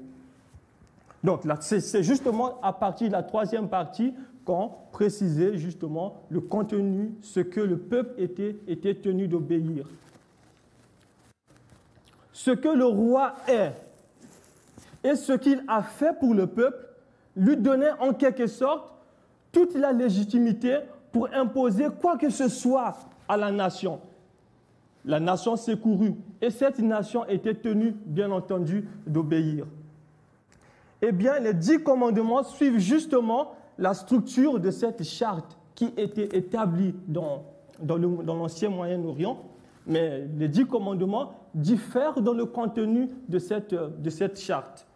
Donc 1.24 1.44
c'est 1.62 2.04
justement 2.04 2.60
à 2.62 2.74
partir 2.74 3.08
de 3.08 3.14
la 3.14 3.24
troisième 3.24 3.70
partie 3.70 4.14
qu'on 4.44 4.72
précisait 4.92 5.58
justement 5.58 6.24
le 6.30 6.42
contenu, 6.42 7.14
ce 7.22 7.40
que 7.40 7.62
le 7.62 7.78
peuple 7.78 8.22
était 8.68 8.96
tenu 8.96 9.30
d'obéir. 9.30 9.86
Ce 12.34 12.52
que 12.52 12.70
le 12.70 12.86
roi 12.86 13.36
est 13.48 13.74
et 15.04 15.16
ce 15.16 15.34
qu'il 15.34 15.64
a 15.68 15.82
fait 15.82 16.18
pour 16.20 16.34
le 16.34 16.48
peuple 16.48 16.88
lui 17.36 17.58
donnait 17.58 17.92
en 18.00 18.14
quelque 18.14 18.48
sorte 18.48 18.92
toute 19.52 19.76
la 19.76 19.92
légitimité 19.92 20.80
pour 21.12 21.28
imposer 21.34 21.88
quoi 22.00 22.18
que 22.18 22.30
ce 22.30 22.48
soit 22.48 22.96
à 23.28 23.38
la 23.38 23.52
nation. 23.52 24.00
La 25.04 25.20
nation 25.20 25.56
secourue 25.56 26.14
et 26.42 26.52
cette 26.52 26.80
nation 26.80 27.26
était 27.28 27.56
tenue, 27.56 27.96
bien 28.06 28.32
entendu, 28.32 28.88
d'obéir. 29.08 29.66
Eh 31.02 31.12
bien, 31.12 31.40
les 31.40 31.54
dix 31.54 31.82
commandements 31.82 32.44
suivent 32.44 32.78
justement 32.78 33.54
la 33.78 33.94
structure 33.94 34.60
de 34.60 34.70
cette 34.70 35.04
charte 35.04 35.58
qui 35.74 35.92
était 35.98 36.38
établie 36.38 36.94
dans, 37.08 37.44
dans 37.80 37.98
l'ancien 38.36 38.70
Moyen-Orient, 38.70 39.42
mais 39.88 40.28
les 40.38 40.48
dix 40.48 40.68
commandements 40.68 41.34
diffèrent 41.54 42.22
dans 42.22 42.34
le 42.34 42.46
contenu 42.46 43.10
de 43.28 43.40
cette, 43.40 43.74
de 43.74 44.10
cette 44.10 44.40
charte. 44.40 44.88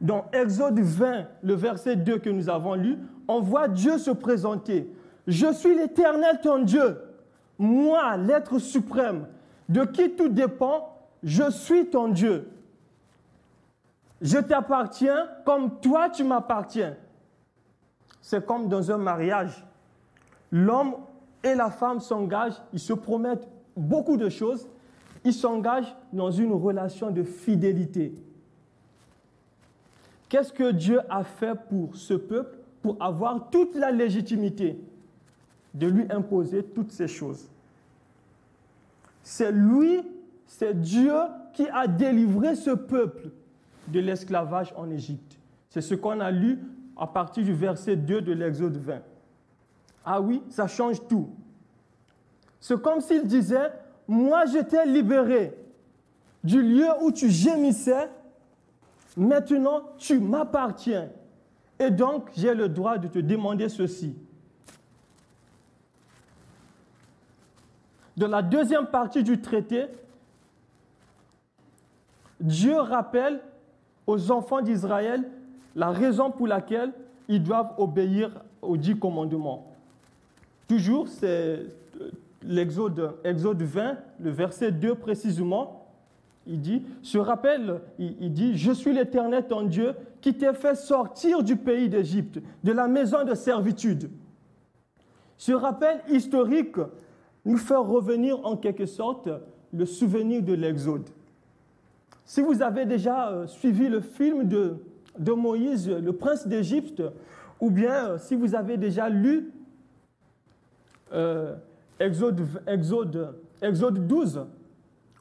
Dans 0.00 0.26
Exode 0.32 0.78
20, 0.78 1.26
le 1.42 1.54
verset 1.54 1.96
2 1.96 2.18
que 2.18 2.30
nous 2.30 2.48
avons 2.48 2.74
lu, 2.74 2.98
on 3.28 3.40
voit 3.40 3.68
Dieu 3.68 3.98
se 3.98 4.10
présenter. 4.10 4.90
Je 5.26 5.52
suis 5.52 5.74
l'Éternel 5.74 6.40
ton 6.42 6.62
Dieu, 6.62 6.98
moi, 7.58 8.16
l'être 8.16 8.58
suprême, 8.58 9.26
de 9.68 9.84
qui 9.84 10.10
tout 10.10 10.28
dépend, 10.28 10.96
je 11.22 11.50
suis 11.50 11.88
ton 11.88 12.08
Dieu. 12.08 12.48
Je 14.20 14.38
t'appartiens 14.38 15.28
comme 15.44 15.80
toi 15.80 16.08
tu 16.10 16.24
m'appartiens. 16.24 16.96
C'est 18.20 18.44
comme 18.44 18.68
dans 18.68 18.90
un 18.90 18.98
mariage. 18.98 19.64
L'homme 20.50 20.96
et 21.42 21.54
la 21.54 21.70
femme 21.70 22.00
s'engagent, 22.00 22.60
ils 22.72 22.80
se 22.80 22.92
promettent 22.92 23.48
beaucoup 23.76 24.16
de 24.16 24.28
choses, 24.28 24.68
ils 25.24 25.34
s'engagent 25.34 25.94
dans 26.12 26.30
une 26.30 26.52
relation 26.52 27.10
de 27.10 27.22
fidélité. 27.22 28.14
Qu'est-ce 30.28 30.52
que 30.52 30.72
Dieu 30.72 31.00
a 31.08 31.24
fait 31.24 31.54
pour 31.68 31.96
ce 31.96 32.14
peuple 32.14 32.58
pour 32.82 32.96
avoir 33.00 33.50
toute 33.50 33.74
la 33.74 33.90
légitimité 33.90 34.78
de 35.74 35.86
lui 35.86 36.06
imposer 36.10 36.62
toutes 36.62 36.92
ces 36.92 37.08
choses? 37.08 37.48
C'est 39.22 39.52
lui, 39.52 40.02
c'est 40.46 40.80
Dieu 40.80 41.14
qui 41.52 41.68
a 41.68 41.86
délivré 41.86 42.54
ce 42.54 42.70
peuple 42.70 43.30
de 43.88 44.00
l'esclavage 44.00 44.72
en 44.76 44.90
Égypte. 44.90 45.38
C'est 45.70 45.80
ce 45.80 45.94
qu'on 45.94 46.20
a 46.20 46.30
lu 46.30 46.58
à 46.96 47.06
partir 47.06 47.44
du 47.44 47.52
verset 47.52 47.96
2 47.96 48.20
de 48.20 48.32
l'Exode 48.32 48.76
20. 48.76 49.00
Ah 50.04 50.20
oui, 50.20 50.42
ça 50.48 50.66
change 50.66 51.06
tout. 51.08 51.30
C'est 52.60 52.80
comme 52.80 53.00
s'il 53.00 53.26
disait, 53.26 53.70
moi 54.08 54.44
je 54.46 54.58
t'ai 54.58 54.86
libéré 54.86 55.56
du 56.42 56.62
lieu 56.62 56.88
où 57.02 57.10
tu 57.10 57.28
gémissais, 57.28 58.08
maintenant 59.16 59.82
tu 59.98 60.18
m'appartiens. 60.18 61.08
Et 61.78 61.90
donc 61.90 62.30
j'ai 62.36 62.54
le 62.54 62.68
droit 62.68 62.98
de 62.98 63.08
te 63.08 63.18
demander 63.18 63.68
ceci. 63.68 64.14
Dans 68.16 68.28
la 68.28 68.40
deuxième 68.40 68.86
partie 68.86 69.22
du 69.22 69.40
traité, 69.40 69.86
Dieu 72.40 72.78
rappelle 72.78 73.40
aux 74.06 74.30
enfants 74.30 74.62
d'Israël 74.62 75.28
la 75.74 75.90
raison 75.90 76.30
pour 76.30 76.46
laquelle 76.46 76.92
ils 77.28 77.42
doivent 77.42 77.74
obéir 77.76 78.30
aux 78.62 78.76
dix 78.76 78.98
commandements. 78.98 79.66
Toujours, 80.68 81.08
c'est 81.08 81.66
l'Exode 82.46 83.14
Exode 83.24 83.62
20, 83.62 83.96
le 84.20 84.30
verset 84.30 84.72
2 84.72 84.94
précisément, 84.94 85.86
il 86.46 86.60
dit, 86.60 86.82
se 87.02 87.18
rappelle, 87.18 87.80
il, 87.98 88.32
dit, 88.32 88.56
je 88.56 88.70
suis 88.70 88.92
l'Éternel 88.92 89.46
ton 89.48 89.62
Dieu 89.62 89.94
qui 90.20 90.34
t'ai 90.34 90.52
fait 90.54 90.76
sortir 90.76 91.42
du 91.42 91.56
pays 91.56 91.88
d'Égypte, 91.88 92.40
de 92.62 92.72
la 92.72 92.86
maison 92.86 93.24
de 93.24 93.34
servitude. 93.34 94.10
Ce 95.38 95.52
rappel 95.52 96.00
historique 96.08 96.76
nous 97.44 97.58
fait 97.58 97.76
revenir 97.76 98.44
en 98.46 98.56
quelque 98.56 98.86
sorte 98.86 99.28
le 99.72 99.86
souvenir 99.86 100.42
de 100.42 100.54
l'Exode. 100.54 101.08
Si 102.24 102.40
vous 102.40 102.62
avez 102.62 102.86
déjà 102.86 103.30
euh, 103.30 103.46
suivi 103.46 103.88
le 103.88 104.00
film 104.00 104.48
de, 104.48 105.32
Moïse, 105.32 105.88
le 105.88 106.12
prince 106.12 106.46
d'Égypte, 106.46 107.02
ou 107.60 107.70
bien 107.70 108.10
euh, 108.10 108.18
si 108.18 108.34
vous 108.34 108.54
avez 108.54 108.76
déjà 108.76 109.08
lu 109.08 109.52
euh, 111.12 111.54
Exode, 111.98 112.46
Exode, 112.66 113.34
Exode 113.62 114.06
12, 114.06 114.46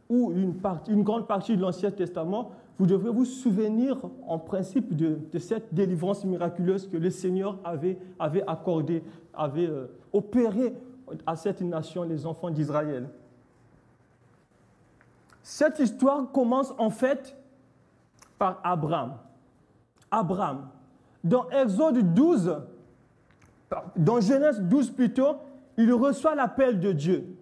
ou 0.09 0.31
une, 0.31 1.03
grande 1.03 1.27
partie 1.27 1.55
de 1.55 1.61
l'Ancien 1.61 1.91
Testament, 1.91 2.51
vous 2.77 2.85
devrez 2.85 3.09
vous 3.09 3.25
souvenir 3.25 3.97
en 4.27 4.37
principe 4.37 4.95
de, 4.95 5.17
cette 5.39 5.73
délivrance 5.73 6.25
miraculeuse 6.25 6.87
que 6.87 6.97
le 6.97 7.09
Seigneur 7.09 7.57
avait, 7.63 7.97
avait 8.19 8.43
accordée, 8.45 9.03
avait 9.33 9.69
opérée 10.13 10.73
à 11.25 11.35
cette 11.35 11.61
nation, 11.61 12.03
les 12.03 12.25
enfants 12.25 12.49
d'Israël. 12.49 13.09
Cette 15.41 15.79
histoire 15.79 16.31
commence 16.31 16.73
en 16.77 16.89
fait 16.89 17.37
par 18.37 18.59
Abraham. 18.63 19.13
Abraham. 20.11 20.67
Dans 21.23 21.49
Exode 21.49 22.13
12, 22.13 22.57
dans 23.95 24.21
Genèse 24.21 24.61
12 24.61 24.91
plutôt, 24.91 25.35
il 25.77 25.93
reçoit 25.93 26.35
l'appel 26.35 26.79
de 26.79 26.91
Dieu. 26.91 27.35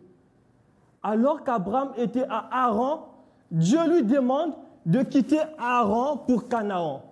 Alors 1.01 1.43
qu'Abraham 1.43 1.91
était 1.97 2.25
à 2.29 2.47
Haran, 2.51 3.09
Dieu 3.51 3.79
lui 3.87 4.03
demande 4.03 4.53
de 4.85 5.03
quitter 5.03 5.41
Haran 5.59 6.17
pour 6.17 6.47
Canaan. 6.47 7.03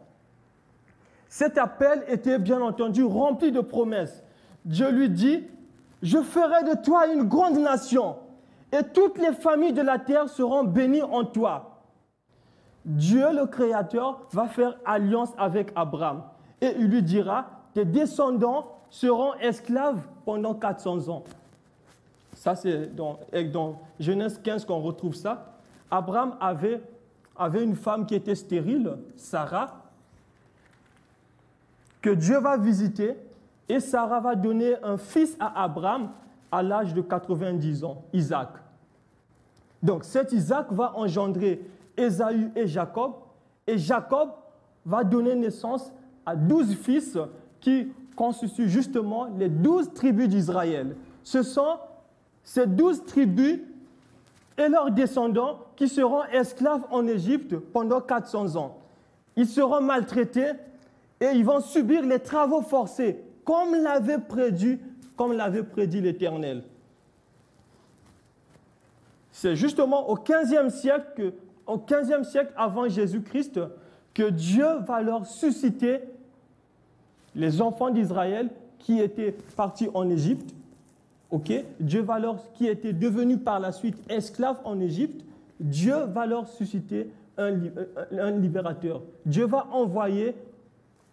Cet 1.30 1.58
appel 1.58 2.04
était 2.08 2.40
bien 2.40 2.62
entendu 2.62 3.04
rempli 3.04 3.52
de 3.52 3.62
promesses. 3.62 4.24
Dieu 4.66 4.90
lui 4.92 5.10
dit, 5.10 5.44
je 6.02 6.18
ferai 6.22 6.64
de 6.64 6.82
toi 6.82 7.08
une 7.08 7.24
grande 7.24 7.58
nation 7.58 8.18
et 8.72 8.84
toutes 8.94 9.18
les 9.18 9.34
familles 9.34 9.74
de 9.74 9.82
la 9.82 10.00
terre 10.00 10.30
seront 10.30 10.64
bénies 10.64 11.04
en 11.04 11.24
toi. 11.24 11.82
Dieu 12.86 13.32
le 13.34 13.46
Créateur 13.46 14.22
va 14.32 14.48
faire 14.48 14.78
alliance 14.86 15.32
avec 15.38 15.72
Abraham. 15.76 16.24
et 16.62 16.74
il 16.78 16.88
lui 16.88 17.04
dira, 17.04 17.46
tes 17.74 17.86
descendants 17.86 18.81
seront 18.92 19.34
esclaves 19.36 20.02
pendant 20.26 20.54
400 20.54 21.08
ans. 21.08 21.24
Ça, 22.36 22.56
c'est 22.56 22.94
dans, 22.94 23.20
Genèse 24.00 24.40
15 24.44 24.66
qu'on 24.66 24.82
retrouve 24.82 25.16
ça. 25.16 25.56
Abraham 25.90 26.36
avait, 26.40 26.82
avait 27.36 27.64
une 27.64 27.76
femme 27.76 28.06
qui 28.06 28.16
était 28.16 28.36
stérile, 28.36 28.98
Sarah, 29.16 29.82
que 32.02 32.10
Dieu 32.10 32.40
va 32.40 32.58
visiter 32.58 33.16
et 33.70 33.80
Sarah 33.80 34.20
va 34.20 34.36
donner 34.36 34.76
un 34.84 34.98
fils 34.98 35.38
à 35.40 35.64
Abraham 35.64 36.10
à 36.52 36.62
l'âge 36.62 36.94
de 36.94 37.02
90 37.02 37.84
ans, 37.84 38.04
Isaac. 38.12 38.50
Donc 39.82 40.04
cet 40.04 40.34
Isaac 40.34 40.72
va 40.72 40.94
engendrer 40.98 41.62
Ésaü 41.96 42.52
et 42.56 42.68
Jacob, 42.68 43.14
et 43.66 43.78
Jacob 43.78 44.32
va 44.86 45.04
donner 45.04 45.36
naissance 45.36 45.92
à 46.26 46.36
douze 46.36 46.76
fils 46.76 47.18
qui 47.60 47.94
constituent 48.16 48.70
justement 48.70 49.28
les 49.38 49.50
douze 49.50 49.94
tribus 49.94 50.28
d'Israël. 50.28 50.96
Ce 51.24 51.44
sont 51.44 51.78
ces 52.44 52.68
douze 52.68 53.06
tribus 53.06 53.60
et 54.58 54.68
leurs 54.68 54.92
descendants 54.92 55.60
qui 55.76 55.88
seront 55.88 56.24
esclaves 56.26 56.86
en 56.92 57.08
Égypte 57.08 57.56
pendant 57.56 58.02
400 58.02 58.56
ans. 58.56 58.78
Ils 59.36 59.48
seront 59.48 59.82
maltraités 59.82 60.52
et 61.20 61.28
ils 61.34 61.46
vont 61.46 61.62
subir 61.62 62.04
les 62.04 62.20
travaux 62.20 62.62
forcés, 62.62 63.20
comme 63.46 63.76
l'avait 63.76 64.20
prédit, 64.20 64.80
comme 65.16 65.34
l'avait 65.34 65.64
prédit 65.64 66.02
l'Éternel. 66.02 66.64
C'est 69.32 69.56
justement 69.56 70.10
au 70.10 70.16
15e 70.18 70.70
siècle, 70.70 71.34
au 71.66 71.78
15e 71.78 72.24
siècle 72.24 72.52
avant 72.56 72.90
Jésus-Christ 72.90 73.60
que 74.14 74.30
Dieu 74.30 74.68
va 74.86 75.02
leur 75.02 75.26
susciter 75.26 76.02
les 77.36 77.62
enfants 77.62 77.90
d'Israël 77.90 78.50
qui 78.80 79.00
étaient 79.00 79.36
partis 79.56 79.90
en 79.94 80.10
Égypte. 80.10 80.54
ok 81.30 81.52
Dieu 81.80 82.02
va 82.02 82.20
leur, 82.20 82.52
qui 82.54 82.68
étaient 82.68 82.94
devenus 82.94 83.40
par 83.44 83.60
la 83.60 83.72
suite 83.72 83.98
esclaves 84.10 84.60
en 84.64 84.80
Égypte, 84.80 85.24
Dieu 85.60 85.96
va 86.08 86.26
leur 86.26 86.48
susciter 86.48 87.10
un, 87.38 87.54
un 88.18 88.32
libérateur. 88.32 89.02
Dieu 89.26 89.46
va 89.46 89.68
envoyer 89.72 90.36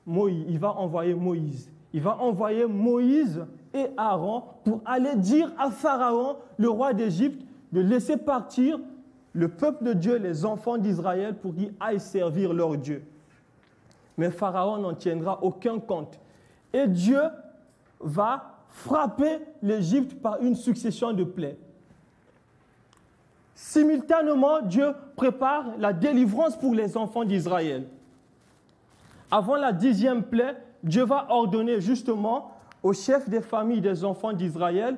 Moïse, 0.07 0.45
il 0.49 0.59
va 0.59 0.73
envoyer 0.79 1.15
Moïse. 1.15 1.71
Il 1.93 2.03
va 2.03 2.19
envoyer 2.21 2.67
Moïse 2.67 3.45
et 3.73 3.87
Aaron 3.97 4.43
pour 4.65 4.81
aller 4.85 5.17
dire 5.17 5.53
à 5.59 5.71
Pharaon, 5.71 6.37
le 6.57 6.69
roi 6.69 6.93
d'Égypte, 6.93 7.43
de 7.73 7.81
laisser 7.81 8.17
partir 8.17 8.79
le 9.33 9.49
peuple 9.49 9.85
de 9.85 9.93
Dieu, 9.93 10.17
les 10.17 10.45
enfants 10.45 10.79
d'Israël, 10.79 11.35
pour 11.35 11.55
qu'ils 11.55 11.73
aillent 11.81 12.01
servir 12.01 12.53
leur 12.53 12.77
Dieu. 12.77 13.03
Mais 14.19 14.31
Pharaon 14.31 14.79
n'en 14.79 14.95
tiendra 14.95 15.43
aucun 15.43 15.79
compte. 15.79 16.19
Et 16.73 16.87
Dieu 16.87 17.23
va 18.01 18.59
frapper 18.69 19.39
l'Égypte 19.63 20.21
par 20.21 20.43
une 20.43 20.55
succession 20.55 21.13
de 21.13 21.25
plaies. 21.25 21.59
Simultanément, 23.55 24.61
Dieu 24.61 24.93
prépare 25.17 25.65
la 25.79 25.93
délivrance 25.93 26.57
pour 26.57 26.75
les 26.75 26.97
enfants 26.97 27.25
d'Israël. 27.25 27.89
Avant 29.31 29.57
la 29.57 29.73
dixième 29.73 30.23
plaie, 30.23 30.57
Dieu 30.83 31.05
va 31.05 31.27
ordonner 31.31 31.81
justement 31.81 32.53
aux 32.83 32.93
chefs 32.93 33.29
des 33.29 33.41
familles 33.41 33.81
des 33.81 34.05
enfants 34.05 34.33
d'Israël 34.33 34.97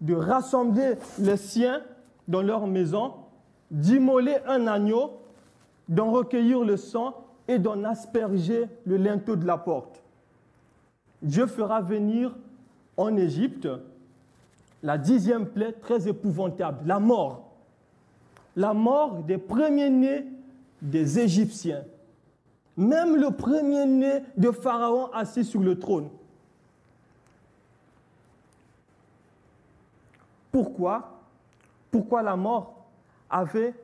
de 0.00 0.14
rassembler 0.14 0.94
les 1.18 1.36
siens 1.36 1.82
dans 2.26 2.42
leur 2.42 2.66
maison, 2.66 3.14
d'immoler 3.70 4.36
un 4.46 4.66
agneau, 4.66 5.20
d'en 5.88 6.10
recueillir 6.10 6.64
le 6.64 6.76
sang 6.76 7.19
et 7.50 7.58
d'en 7.58 7.82
asperger 7.82 8.68
le 8.86 8.96
linteau 8.96 9.34
de 9.34 9.44
la 9.44 9.58
porte. 9.58 10.00
Dieu 11.20 11.48
fera 11.48 11.80
venir 11.80 12.32
en 12.96 13.16
Égypte 13.16 13.68
la 14.84 14.96
dixième 14.96 15.46
plaie 15.46 15.72
très 15.72 16.06
épouvantable, 16.06 16.86
la 16.86 17.00
mort. 17.00 17.50
La 18.54 18.72
mort 18.72 19.24
des 19.24 19.36
premiers-nés 19.36 20.26
des 20.80 21.18
Égyptiens. 21.18 21.82
Même 22.76 23.16
le 23.16 23.32
premier-né 23.32 24.22
de 24.36 24.52
Pharaon 24.52 25.10
assis 25.12 25.44
sur 25.44 25.60
le 25.60 25.76
trône. 25.76 26.08
Pourquoi? 30.52 31.20
Pourquoi 31.90 32.22
la 32.22 32.36
mort 32.36 32.86
avait, 33.28 33.74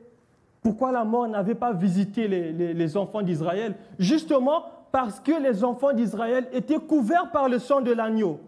pourquoi 0.61 0.91
la 0.91 1.03
mort 1.03 1.27
n'avait 1.27 1.55
pas 1.55 1.73
visité 1.73 2.27
les, 2.27 2.97
enfants 2.97 3.21
d'Israël? 3.21 3.75
Justement 3.99 4.65
parce 4.91 5.19
que 5.19 5.41
les 5.41 5.63
enfants 5.63 5.93
d'Israël 5.93 6.47
étaient 6.51 6.79
couverts 6.79 7.31
par 7.31 7.49
le 7.49 7.59
sang 7.59 7.81
de 7.81 7.91
l'agneau. 7.91 8.39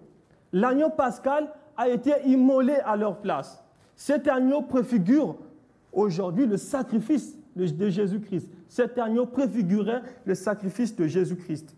L'agneau 0.52 0.90
pascal 0.90 1.48
a 1.78 1.88
été 1.90 2.12
immolé 2.26 2.76
à 2.86 2.96
leur 2.96 3.18
place. 3.18 3.64
Cet 3.96 4.28
agneau 4.28 4.62
préfigure 4.62 5.36
aujourd'hui 5.94 6.46
le 6.46 6.58
sacrifice 6.58 7.38
de 7.56 7.90
Jésus-Christ. 7.90 8.50
Cet 8.68 8.98
agneau 8.98 9.26
préfigurait 9.26 10.02
le 10.26 10.36
sacrifice 10.36 10.96
de 10.96 11.08
Jésus-Christ. 11.08 11.76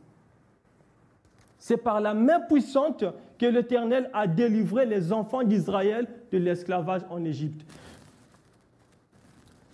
C'est 1.58 1.78
par 1.78 2.02
la 2.02 2.14
main 2.14 2.40
puissante 2.40 3.06
que 3.38 3.46
l'Éternel 3.46 4.10
a 4.14 4.26
délivré 4.26 4.86
les 4.86 5.14
enfants 5.14 5.44
d'Israël 5.44 6.08
de 6.32 6.38
l'esclavage 6.40 7.02
en 7.10 7.24
Égypte. 7.24 7.66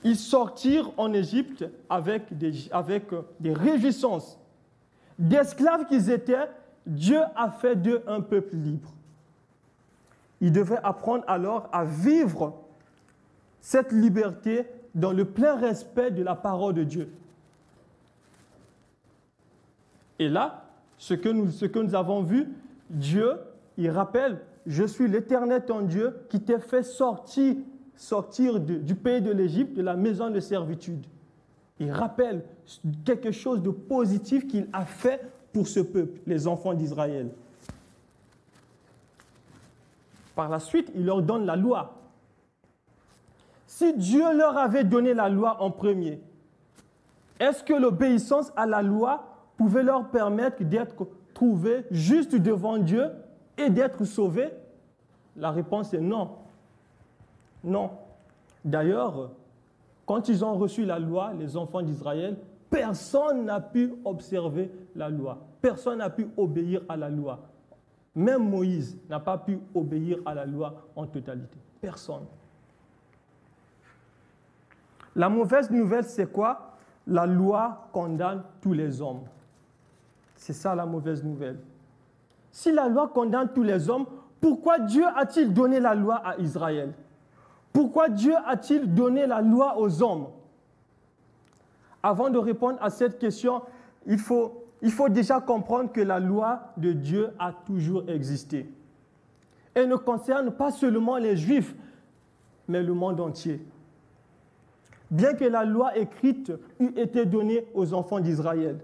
Ils 0.08 0.15
sortirent 0.15 0.89
en 0.96 1.12
Égypte 1.12 1.65
avec 1.89 2.38
des, 2.38 2.72
avec 2.72 3.08
réjouissances. 3.43 4.39
D'esclaves 5.20 5.86
qu'ils 5.86 6.10
étaient, 6.10 6.48
Dieu 6.86 7.20
a 7.36 7.52
fait 7.52 7.76
d'eux 7.76 8.02
un 8.08 8.22
peuple 8.22 8.56
libre. 8.56 8.93
Ils 10.39 10.54
devaient 10.54 10.80
apprendre 10.82 11.26
alors 11.28 11.67
à 11.74 11.84
vivre 11.84 12.54
cette 13.60 13.91
liberté 13.91 14.65
dans 14.96 15.12
le 15.12 15.26
plein 15.26 15.58
respect 15.58 16.12
de 16.12 16.24
la 16.24 16.36
parole 16.36 16.76
de 16.76 16.86
Dieu. 16.86 17.12
Et 20.20 20.30
là, 20.30 20.63
ce 20.98 21.15
que 21.15 21.28
nous, 21.28 21.52
ce 21.52 21.65
que 21.65 21.80
nous 21.80 21.96
avons 21.96 22.24
vu, 22.24 22.48
Dieu, 22.89 23.34
il 23.78 23.89
rappelle, 23.89 24.39
je 24.65 24.86
suis 24.86 25.10
l'éternel 25.10 25.65
ton 25.65 25.82
Dieu 25.82 26.15
qui 26.30 26.39
t'a 26.39 26.60
fait 26.60 26.84
sortir, 26.84 27.58
sortir 27.98 28.60
du 28.60 28.96
pays 28.96 29.22
de 29.22 29.32
l'Égypte, 29.32 29.76
de 29.76 29.82
la 29.82 29.96
maison 29.96 30.30
de 30.30 30.40
servitude. 30.40 31.06
Il 31.80 31.92
rappelle 31.92 32.44
quelque 33.04 33.32
chose 33.32 33.62
de 33.62 33.70
positif 33.70 34.48
qu'il 34.48 34.68
a 34.72 34.86
fait 34.86 35.22
pour 35.52 35.68
ce 35.68 35.80
peuple, 35.80 36.20
les 36.26 36.48
enfants 36.48 36.74
d'Israël. 36.74 37.30
Par 40.36 40.50
la 40.50 40.60
suite, 40.60 40.92
il 40.96 41.06
leur 41.06 41.22
donne 41.22 41.46
la 41.46 41.56
loi. 41.56 41.96
Si 43.66 43.94
Dieu 43.94 44.36
leur 44.36 44.58
avait 44.58 44.84
donné 44.84 45.14
la 45.14 45.30
loi 45.30 45.62
en 45.62 45.72
premier, 45.72 46.20
est-ce 47.40 47.64
que 47.64 47.74
l'obéissance 47.74 48.52
à 48.56 48.66
la 48.66 48.82
loi 48.82 49.24
pouvait 49.58 49.84
leur 49.84 50.10
permettre 50.10 50.64
d'être 50.64 51.08
trouvés 51.34 51.86
juste 51.92 52.36
devant 52.36 52.78
Dieu 52.78 53.10
et 53.58 53.70
d'être 53.70 54.06
sauvés? 54.06 54.50
La 55.36 55.52
réponse 55.52 55.94
est 55.94 56.02
non. 56.02 56.30
Non. 57.67 57.91
D'ailleurs, 58.63 59.32
quand 60.06 60.30
ils 60.30 60.43
ont 60.45 60.56
reçu 60.56 60.86
la 60.86 60.99
loi, 60.99 61.34
les 61.34 61.58
enfants 61.58 61.82
d'Israël, 61.82 62.38
personne 62.69 63.43
n'a 63.43 63.60
pu 63.60 63.93
observer 64.06 64.71
la 64.95 65.10
loi. 65.10 65.38
Personne 65.62 65.97
n'a 65.97 66.10
pu 66.10 66.30
obéir 66.38 66.82
à 66.88 66.95
la 66.95 67.10
loi. 67.10 67.39
Même 68.15 68.49
Moïse 68.49 68.97
n'a 69.10 69.19
pas 69.19 69.38
pu 69.38 69.60
obéir 69.75 70.19
à 70.25 70.34
la 70.34 70.45
loi 70.45 70.88
en 70.95 71.06
totalité. 71.06 71.58
Personne. 71.82 72.25
La 75.13 75.27
mauvaise 75.27 75.69
nouvelle, 75.69 76.06
c'est 76.06 76.32
quoi? 76.32 76.77
La 77.06 77.25
loi 77.25 77.89
condamne 77.91 78.43
tous 78.62 78.73
les 78.73 79.01
hommes. 79.01 79.23
C'est 80.36 80.53
ça 80.53 80.73
la 80.73 80.86
mauvaise 80.86 81.21
nouvelle. 81.21 81.60
Si 82.49 82.71
la 82.71 82.88
loi 82.88 83.10
condamne 83.10 83.49
tous 83.53 83.63
les 83.63 83.89
hommes, 83.89 84.06
pourquoi 84.39 84.80
Dieu 84.80 85.03
a-t-il 85.15 85.53
donné 85.53 85.82
la 85.82 85.95
loi 85.95 86.15
à 86.15 86.38
Israël? 86.38 86.93
Pourquoi 87.78 88.10
Dieu 88.10 88.34
a-t-il 88.48 88.92
donné 88.92 89.28
la 89.28 89.40
loi 89.40 89.78
aux 89.78 90.02
hommes? 90.02 90.30
Avant 92.02 92.32
de 92.32 92.40
répondre 92.40 92.80
à 92.82 92.90
cette 92.90 93.20
question, 93.20 93.62
il 94.08 94.18
faut, 94.18 94.63
déjà 95.10 95.40
comprendre 95.40 95.92
que 95.92 96.02
la 96.02 96.20
loi 96.20 96.74
de 96.78 96.92
Dieu 96.92 97.30
a 97.38 97.54
toujours 97.54 98.06
existé. 98.08 98.68
Elle 99.76 99.90
ne 99.90 99.96
concerne 99.96 100.50
pas 100.50 100.72
seulement 100.72 101.18
les 101.18 101.38
Juifs, 101.38 101.76
mais 102.68 102.82
le 102.82 102.96
monde 102.96 103.20
entier. 103.20 103.63
Bien 105.12 105.36
que 105.36 105.46
la 105.46 105.63
loi 105.63 105.96
écrite 105.96 106.52
eût 106.80 106.94
été 106.96 107.28
donnée 107.28 107.68
aux 107.76 107.94
enfants 107.94 108.20
d'Israël, 108.20 108.80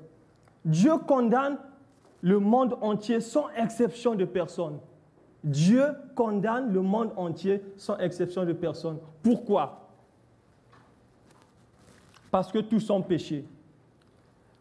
Dieu 0.65 0.99
condamne 1.07 1.57
le 2.21 2.37
monde 2.37 2.77
entier 2.79 3.21
sans 3.21 3.47
exception 3.57 4.13
de 4.13 4.25
personne. 4.25 4.77
Dieu 5.43 5.83
condamne 6.15 6.71
le 6.71 6.81
monde 6.81 7.11
entier 7.15 7.61
sans 7.75 7.97
exception 7.97 8.45
de 8.45 8.53
personne. 8.53 8.97
Pourquoi? 9.21 9.89
Parce 12.31 12.51
que 12.51 12.59
tous 12.59 12.79
sont 12.79 13.01
péchés. 13.01 13.45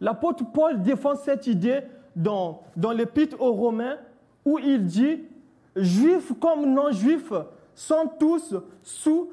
L'apôtre 0.01 0.45
Paul 0.53 0.83
défend 0.83 1.14
cette 1.14 1.47
idée 1.47 1.83
dans, 2.16 2.62
dans 2.77 2.90
l'épître 2.90 3.40
aux 3.40 3.53
Romains 3.53 3.99
où 4.45 4.59
il 4.59 4.85
dit, 4.85 5.23
Juifs 5.77 6.33
comme 6.40 6.75
non-juifs 6.75 7.33
sont 7.75 8.11
tous 8.18 8.55
sous 8.83 9.31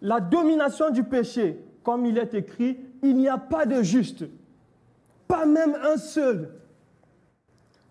la 0.00 0.20
domination 0.20 0.90
du 0.90 1.02
péché. 1.02 1.60
Comme 1.82 2.06
il 2.06 2.18
est 2.18 2.34
écrit, 2.34 2.78
il 3.02 3.16
n'y 3.16 3.28
a 3.28 3.38
pas 3.38 3.66
de 3.66 3.82
juste, 3.82 4.24
pas 5.28 5.46
même 5.46 5.76
un 5.82 5.96
seul. 5.96 6.50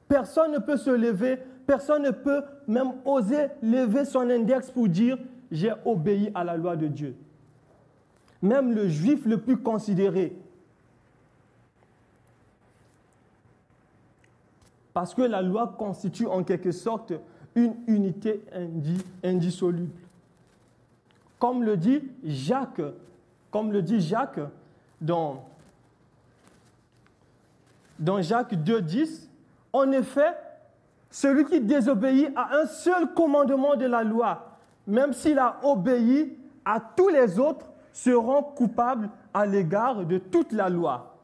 Personne 0.08 0.51
ne 0.51 0.60
peut 0.60 0.77
se 0.77 0.89
lever, 0.89 1.39
personne 1.65 2.04
ne 2.04 2.12
peut 2.12 2.43
même 2.67 2.93
oser 3.06 3.47
lever 3.62 4.06
son 4.06 4.30
index 4.30 4.71
pour 4.71 4.88
dire 4.88 5.17
j'ai 5.51 5.73
obéi 5.86 6.32
à 6.34 6.43
la 6.43 6.58
loi 6.58 6.75
de 6.75 6.88
Dieu. 6.88 7.15
Même 8.41 8.73
le 8.73 8.88
juif 8.88 9.25
le 9.25 9.39
plus 9.39 9.58
considéré. 9.58 10.36
Parce 14.93 15.13
que 15.13 15.21
la 15.21 15.41
loi 15.41 15.75
constitue 15.78 16.28
en 16.28 16.43
quelque 16.43 16.71
sorte 16.71 17.13
une 17.56 17.75
unité 17.88 18.43
indissoluble. 19.23 19.91
Comme 21.39 21.63
le 21.63 21.75
dit 21.78 22.01
Jacques, 22.23 22.82
comme 23.51 23.71
le 23.71 23.82
dit 23.82 23.99
Jacques 23.99 24.39
dans, 25.01 25.45
dans 27.99 28.21
Jacques 28.21 28.54
2.10, 28.54 29.28
en 29.73 29.91
effet, 29.91 30.34
celui 31.15 31.45
qui 31.45 31.62
désobéit 31.62 32.30
à 32.36 32.58
un 32.58 32.65
seul 32.65 33.13
commandement 33.13 33.78
de 33.78 33.86
la 33.86 34.04
loi, 34.04 34.58
même 34.86 35.13
s'il 35.13 35.39
a 35.39 35.62
obéi 35.63 36.38
à 36.65 36.82
tous 36.82 37.08
les 37.08 37.39
autres, 37.39 37.67
seront 37.93 38.43
coupables 38.43 39.10
à 39.34 39.45
l'égard 39.45 40.06
de 40.06 40.17
toute 40.17 40.51
la 40.51 40.67
loi. 40.67 41.15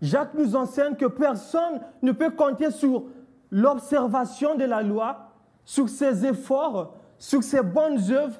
Jacques 0.00 0.34
nous 0.34 0.54
enseigne 0.54 0.94
que 0.94 1.06
personne 1.06 1.80
ne 2.00 2.12
peut 2.12 2.30
compter 2.30 2.70
sur 2.70 3.02
l'observation 3.50 4.54
de 4.54 4.64
la 4.64 4.84
loi, 4.84 5.32
sur 5.64 5.88
ses 5.88 6.24
efforts, 6.24 6.94
sur 7.18 7.42
ses 7.42 7.62
bonnes 7.62 8.12
œuvres 8.12 8.38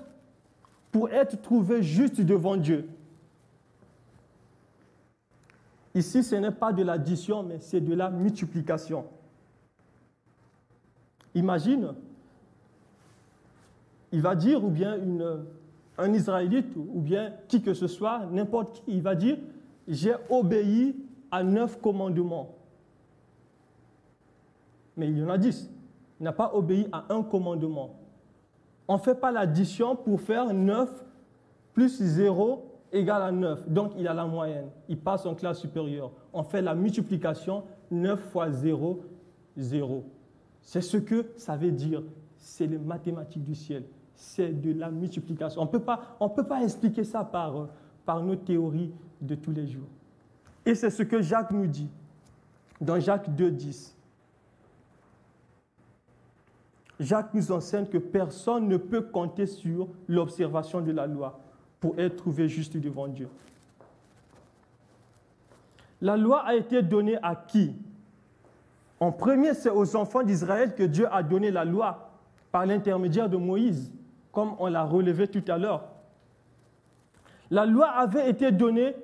pour 0.93 1.11
être 1.11 1.43
trouvé 1.43 1.83
juste 1.83 2.21
devant 2.21 2.57
Dieu. 2.57 2.89
Ici, 5.93 6.23
ce 6.23 6.37
n'est 6.37 6.53
pas 6.53 6.73
de 6.73 6.85
l'addition, 6.85 7.43
mais 7.43 7.59
c'est 7.59 7.81
de 7.81 7.95
la 7.95 8.11
multiplication. 8.11 9.07
Imagine, 11.37 11.93
il 14.11 14.23
va 14.23 14.35
dire, 14.35 14.65
ou 14.65 14.71
bien 14.71 14.99
un 15.99 16.13
Israélite, 16.15 16.75
ou 16.77 17.01
bien 17.01 17.35
qui 17.47 17.61
que 17.61 17.75
ce 17.75 17.87
soit, 17.87 18.25
n'importe 18.33 18.77
qui, 18.77 18.93
il 18.97 19.03
va 19.03 19.15
dire, 19.15 19.37
j'ai 19.87 20.15
obéi 20.31 20.97
à 21.31 21.43
neuf 21.43 21.79
commandements. 21.79 22.55
Mais 24.97 25.11
il 25.11 25.19
y 25.19 25.23
en 25.23 25.29
a 25.29 25.37
dix. 25.37 25.71
Il 26.19 26.25
n'a 26.25 26.33
pas 26.33 26.55
obéi 26.55 26.89
à 26.91 27.05
un 27.11 27.23
commandement. 27.23 27.97
On 28.89 28.95
ne 28.95 29.01
fait 29.01 29.15
pas 29.15 29.31
l'addition 29.31 29.95
pour 29.95 30.19
faire 30.23 30.55
9 30.55 31.05
plus 31.75 32.03
0 32.03 32.65
égale 32.93 33.23
à 33.23 33.31
9. 33.31 33.69
Donc 33.69 33.93
il 33.99 34.09
a 34.09 34.15
la 34.15 34.25
moyenne. 34.25 34.71
Il 34.89 34.97
passe 34.99 35.27
en 35.27 35.35
classe 35.35 35.61
supérieure. 35.61 36.13
On 36.33 36.43
fait 36.43 36.63
la 36.63 36.75
multiplication 36.75 37.65
9 37.91 38.19
fois 38.31 38.51
0, 38.51 39.03
0. 39.59 40.05
C'est 40.67 40.83
ce 40.83 40.97
que 40.97 41.25
ça 41.39 41.57
veut 41.57 41.71
dire. 41.71 42.03
C'est 42.37 42.67
les 42.67 42.77
mathématiques 42.77 43.45
du 43.45 43.55
ciel. 43.55 43.85
C'est 44.15 44.53
de 44.53 44.79
la 44.79 44.91
multiplication. 44.91 45.63
On 45.63 45.65
ne 45.65 46.35
peut 46.35 46.45
pas 46.45 46.63
expliquer 46.63 47.05
ça 47.05 47.25
par, 47.25 47.69
par 48.05 48.23
nos 48.23 48.37
théories 48.37 48.93
de 49.21 49.35
tous 49.37 49.53
les 49.53 49.67
jours. 49.67 49.89
Et 50.67 50.75
c'est 50.75 50.91
ce 50.91 51.05
que 51.05 51.23
Jacques 51.23 51.53
nous 51.53 51.69
dit 51.69 51.89
dans 52.81 52.99
Jacques 52.99 53.35
2, 53.35 53.51
10. 53.53 53.97
Jacques 56.99 57.33
nous 57.33 57.53
enseigne 57.53 57.87
que 57.87 57.99
personne 57.99 58.69
ne 58.69 58.77
peut 58.77 59.03
compter 59.03 59.47
sur 59.47 59.89
l'observation 60.09 60.81
de 60.81 60.91
la 60.91 61.07
loi 61.07 61.39
pour 61.79 61.99
être 61.99 62.17
trouvé 62.17 62.49
juste 62.49 62.77
devant 62.77 63.07
Dieu. 63.07 63.29
La 66.01 66.17
loi 66.17 66.41
a 66.41 66.55
été 66.55 66.83
donnée 66.83 67.19
à 67.23 67.37
qui? 67.37 67.75
En 68.99 69.13
premier, 69.13 69.55
c'est 69.55 69.71
aux 69.71 69.97
enfants 69.97 70.23
d'Israël 70.23 70.75
que 70.75 70.83
Dieu 70.83 71.07
a 71.13 71.23
donné 71.23 71.51
la 71.51 71.65
loi 71.65 72.11
par 72.51 72.65
l'intermédiaire 72.65 73.29
de 73.29 73.37
Moïse, 73.37 73.93
comme 74.33 74.55
on 74.59 74.69
l'a 74.69 74.85
relevé 74.85 75.29
tout 75.29 75.45
à 75.49 75.59
l'heure. 75.59 75.85
La 77.51 77.67
loi 77.67 77.89
avait 77.89 78.31
été 78.31 78.51
donnée 78.51 78.95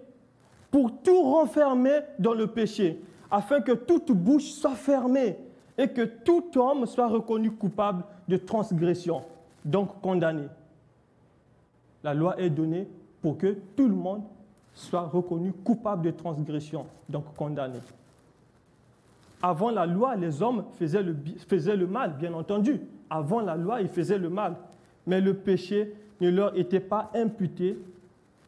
pour 0.71 1.03
tout 1.03 1.23
renfermer 1.23 2.01
dans 2.19 2.33
le 2.33 2.47
péché, 2.47 3.03
afin 3.31 3.61
que 3.61 3.73
toute 3.73 4.11
bouche 4.11 4.51
soit 4.51 4.75
fermée 4.75 5.39
et 5.77 5.89
que 5.89 6.03
tout 6.03 6.45
homme 6.57 6.87
soit 6.87 7.09
reconnu 7.09 7.51
coupable 7.51 8.05
de 8.29 8.37
transgression, 8.37 9.23
donc 9.65 10.01
condamné. 10.01 10.45
La 12.03 12.15
loi 12.15 12.41
est 12.41 12.51
donnée 12.51 12.89
pour 13.21 13.39
que 13.39 13.57
tout 13.77 13.89
le 13.89 13.95
monde 13.95 14.23
soit 14.75 15.03
reconnu 15.03 15.53
coupable 15.53 16.03
de 16.03 16.11
transgression, 16.11 16.87
donc 17.09 17.25
condamné. 17.37 17.79
Avant 19.43 19.71
la 19.71 19.87
loi, 19.87 20.15
les 20.15 20.41
hommes 20.41 20.65
faisaient 20.79 21.03
le, 21.03 21.17
faisaient 21.49 21.77
le 21.77 21.89
mal, 21.89 22.17
bien 22.17 22.33
entendu. 22.33 22.81
Avant 23.11 23.41
la 23.41 23.57
loi, 23.57 23.81
ils 23.81 23.89
faisaient 23.89 24.19
le 24.19 24.31
mal. 24.31 24.55
Mais 25.05 25.21
le 25.21 25.35
péché 25.35 25.95
ne 26.21 26.31
leur 26.31 26.57
était 26.57 26.81
pas 26.81 27.11
imputé, 27.13 27.77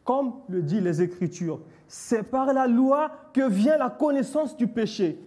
comme 0.05 0.35
le 0.47 0.61
dit 0.61 0.79
les 0.79 1.01
Écritures. 1.01 1.59
C'est 1.87 2.23
par 2.23 2.53
la 2.53 2.65
loi 2.65 3.11
que 3.33 3.49
vient 3.49 3.77
la 3.77 3.89
connaissance 3.89 4.55
du 4.55 4.67
péché. 4.67 5.19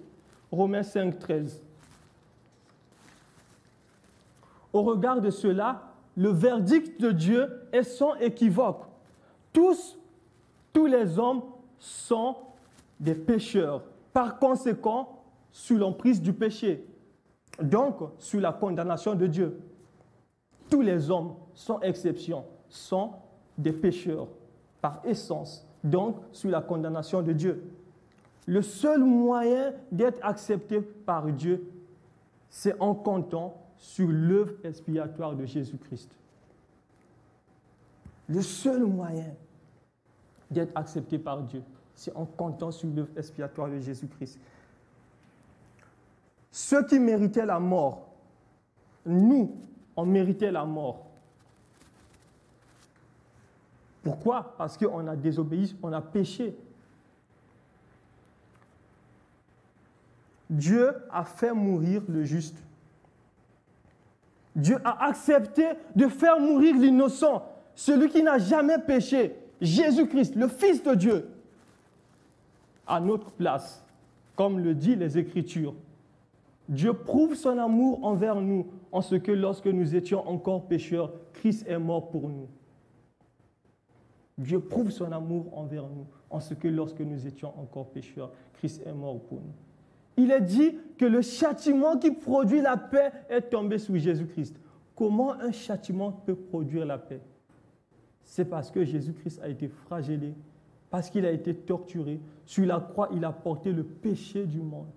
Romains 0.50 0.82
5, 0.82 1.18
13. 1.18 1.62
Au 4.72 4.82
regard 4.82 5.20
de 5.20 5.30
cela, 5.30 5.82
le 6.16 6.30
verdict 6.30 7.00
de 7.00 7.10
Dieu 7.10 7.48
est 7.72 7.82
sans 7.82 8.14
équivoque. 8.16 8.84
Tous, 9.52 9.98
tous 10.72 10.86
les 10.86 11.18
hommes 11.18 11.42
sont 11.78 12.36
des 12.98 13.14
pécheurs. 13.14 13.82
Par 14.12 14.38
conséquent, 14.38 15.17
sous 15.50 15.76
l'emprise 15.76 16.20
du 16.20 16.32
péché. 16.32 16.84
Donc, 17.62 17.96
sous 18.18 18.38
la 18.38 18.52
condamnation 18.52 19.14
de 19.14 19.26
Dieu. 19.26 19.58
Tous 20.70 20.82
les 20.82 21.10
hommes, 21.10 21.34
sans 21.54 21.80
exception, 21.80 22.44
sont 22.68 23.12
des 23.56 23.72
pécheurs 23.72 24.28
par 24.80 25.00
essence. 25.04 25.66
Donc, 25.82 26.16
sous 26.32 26.48
la 26.48 26.60
condamnation 26.60 27.22
de 27.22 27.32
Dieu. 27.32 27.64
Le 28.46 28.62
seul 28.62 29.00
moyen 29.02 29.72
d'être 29.90 30.18
accepté 30.22 30.80
par 30.80 31.26
Dieu, 31.26 31.70
c'est 32.48 32.78
en 32.80 32.94
comptant 32.94 33.54
sur 33.76 34.08
l'œuvre 34.08 34.52
expiatoire 34.64 35.34
de 35.34 35.44
Jésus-Christ. 35.44 36.10
Le 38.28 38.42
seul 38.42 38.84
moyen 38.84 39.34
d'être 40.50 40.72
accepté 40.74 41.18
par 41.18 41.42
Dieu, 41.42 41.62
c'est 41.94 42.14
en 42.14 42.24
comptant 42.24 42.70
sur 42.70 42.88
l'œuvre 42.88 43.10
expiatoire 43.16 43.68
de 43.68 43.78
Jésus-Christ. 43.78 44.38
Ceux 46.50 46.84
qui 46.86 46.98
méritaient 46.98 47.46
la 47.46 47.58
mort, 47.58 48.08
nous, 49.04 49.56
on 49.96 50.04
méritait 50.04 50.50
la 50.50 50.64
mort. 50.64 51.06
Pourquoi? 54.02 54.54
Parce 54.56 54.76
qu'on 54.78 55.06
a 55.06 55.16
désobéi, 55.16 55.76
on 55.82 55.92
a 55.92 56.00
péché. 56.00 56.56
Dieu 60.48 60.94
a 61.10 61.24
fait 61.24 61.52
mourir 61.52 62.02
le 62.08 62.24
juste. 62.24 62.56
Dieu 64.56 64.78
a 64.84 65.06
accepté 65.06 65.68
de 65.94 66.08
faire 66.08 66.40
mourir 66.40 66.76
l'innocent, 66.76 67.44
celui 67.74 68.08
qui 68.08 68.22
n'a 68.22 68.38
jamais 68.38 68.78
péché, 68.78 69.36
Jésus-Christ, 69.60 70.34
le 70.34 70.48
Fils 70.48 70.82
de 70.82 70.94
Dieu, 70.94 71.28
à 72.86 72.98
notre 72.98 73.30
place, 73.30 73.84
comme 74.34 74.58
le 74.58 74.74
dit 74.74 74.96
les 74.96 75.18
Écritures. 75.18 75.74
Dieu 76.68 76.92
prouve 76.92 77.34
son 77.34 77.56
amour 77.58 78.04
envers 78.04 78.40
nous 78.40 78.66
en 78.92 79.00
ce 79.00 79.14
que 79.14 79.32
lorsque 79.32 79.66
nous 79.66 79.96
étions 79.96 80.28
encore 80.28 80.66
pécheurs, 80.66 81.12
Christ 81.32 81.66
est 81.66 81.78
mort 81.78 82.10
pour 82.10 82.28
nous. 82.28 82.48
Dieu 84.36 84.60
prouve 84.60 84.90
son 84.90 85.10
amour 85.12 85.46
envers 85.56 85.88
nous 85.88 86.06
en 86.30 86.40
ce 86.40 86.54
que 86.54 86.68
lorsque 86.68 87.00
nous 87.00 87.26
étions 87.26 87.52
encore 87.58 87.88
pécheurs, 87.90 88.30
Christ 88.54 88.82
est 88.86 88.92
mort 88.92 89.18
pour 89.20 89.40
nous 89.40 89.54
il 90.18 90.32
est 90.32 90.40
dit 90.40 90.76
que 90.98 91.04
le 91.04 91.22
châtiment 91.22 91.96
qui 91.96 92.10
produit 92.10 92.60
la 92.60 92.76
paix 92.76 93.12
est 93.30 93.42
tombé 93.42 93.78
sur 93.78 93.96
Jésus-Christ. 93.96 94.60
Comment 94.96 95.32
un 95.34 95.52
châtiment 95.52 96.10
peut 96.10 96.34
produire 96.34 96.84
la 96.84 96.98
paix? 96.98 97.20
C'est 98.24 98.44
parce 98.44 98.70
que 98.72 98.84
Jésus-Christ 98.84 99.40
a 99.40 99.48
été 99.48 99.68
flagellé, 99.68 100.34
parce 100.90 101.08
qu'il 101.08 101.24
a 101.24 101.30
été 101.30 101.54
torturé. 101.54 102.20
Sur 102.44 102.66
la 102.66 102.80
croix, 102.80 103.08
il 103.12 103.24
a 103.24 103.30
porté 103.30 103.70
le 103.70 103.84
péché 103.84 104.44
du 104.44 104.60
monde. 104.60 104.90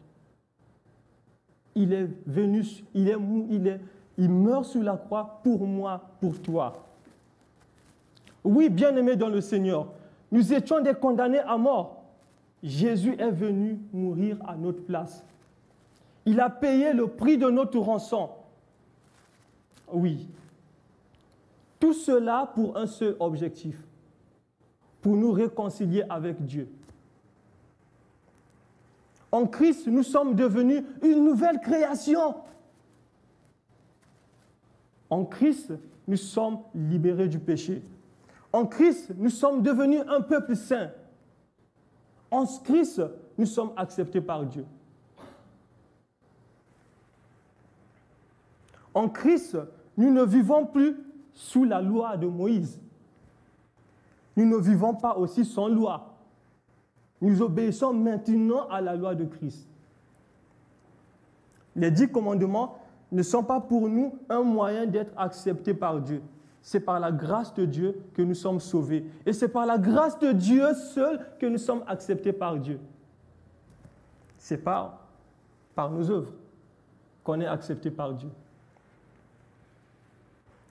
Il 1.76 1.94
est 1.94 2.10
venu, 2.26 2.66
il 2.94 3.08
est, 3.08 3.18
il 3.50 3.68
est, 3.68 3.80
il 4.18 4.30
meurt 4.30 4.66
sur 4.66 4.84
la 4.84 4.98
croix 4.98 5.40
pour 5.44 5.66
moi, 5.66 6.02
pour 6.20 6.42
toi. 6.42 6.88
Oui, 8.44 8.70
bien-aimés 8.70 9.16
dans 9.16 9.30
le 9.30 9.42
Seigneur, 9.42 9.88
nous 10.32 10.54
étions 10.54 10.82
des 10.82 10.94
condamnés 10.94 11.40
à 11.40 11.58
mort. 11.58 12.04
Jésus 12.64 13.16
est 13.18 13.32
venu 13.32 13.80
mourir 13.92 14.38
à 14.48 14.56
notre 14.56 14.84
place. 14.84 15.24
Il 16.26 16.40
a 16.40 16.50
payé 16.50 16.94
le 16.94 17.08
prix 17.08 17.38
de 17.38 17.50
notre 17.50 17.80
rançon. 17.80 18.30
Oui. 19.92 20.28
Tout 21.80 21.94
cela 21.94 22.52
pour 22.54 22.78
un 22.78 22.86
seul 22.86 23.16
objectif, 23.20 23.76
pour 25.02 25.16
nous 25.16 25.32
réconcilier 25.32 26.04
avec 26.10 26.46
Dieu. 26.46 26.70
En 29.32 29.48
Christ, 29.48 29.88
nous 29.88 30.04
sommes 30.04 30.36
devenus 30.36 30.84
une 31.02 31.24
nouvelle 31.24 31.60
création. 31.60 32.36
En 35.10 35.26
Christ, 35.26 35.74
nous 36.08 36.18
sommes 36.18 36.60
libérés 36.74 37.30
du 37.30 37.40
péché. 37.40 37.82
En 38.52 38.66
Christ, 38.66 39.14
nous 39.18 39.30
sommes 39.30 39.62
devenus 39.62 40.02
un 40.08 40.22
peuple 40.22 40.56
saint. 40.56 40.92
En 42.30 42.46
Christ, 42.46 43.02
nous 43.38 43.46
sommes 43.46 43.72
acceptés 43.78 44.22
par 44.22 44.46
Dieu. 44.46 44.66
En 48.94 49.08
Christ, 49.08 49.58
nous 49.96 50.12
ne 50.12 50.24
vivons 50.24 50.66
plus 50.66 50.98
sous 51.34 51.64
la 51.64 51.82
loi 51.82 52.18
de 52.18 52.28
Moïse. 52.28 52.80
Nous 54.36 54.46
ne 54.46 54.58
vivons 54.58 54.94
pas 54.94 55.16
aussi 55.16 55.46
sans 55.46 55.68
loi. 55.68 56.11
Nous 57.22 57.42
obéissons 57.42 57.94
maintenant 57.94 58.68
à 58.70 58.82
la 58.82 58.96
loi 58.96 59.14
de 59.16 59.26
Christ. 59.26 59.68
Les 61.76 61.92
dix 61.92 62.10
commandements 62.10 62.80
ne 63.12 63.24
sont 63.24 63.44
pas 63.44 63.60
pour 63.60 63.88
nous 63.88 64.18
un 64.30 64.42
moyen 64.42 64.86
d'être 64.86 65.14
acceptés 65.18 65.74
par 65.74 66.02
Dieu. 66.02 66.22
C'est 66.62 66.80
par 66.80 67.00
la 67.00 67.12
grâce 67.12 67.54
de 67.54 67.66
Dieu 67.66 68.02
que 68.14 68.22
nous 68.22 68.36
sommes 68.36 68.60
sauvés. 68.60 69.06
Et 69.26 69.34
c'est 69.34 69.48
par 69.48 69.66
la 69.66 69.78
grâce 69.78 70.18
de 70.20 70.32
Dieu 70.32 70.74
seul 70.74 71.20
que 71.40 71.46
nous 71.46 71.58
sommes 71.58 71.84
acceptés 71.88 72.34
par 72.34 72.58
Dieu. 72.58 72.80
C'est 74.38 74.58
par, 74.58 75.00
par 75.76 75.90
nos 75.90 76.10
œuvres 76.10 76.32
qu'on 77.24 77.40
est 77.42 77.48
accepté 77.48 77.92
par 77.92 78.14
Dieu. 78.14 78.30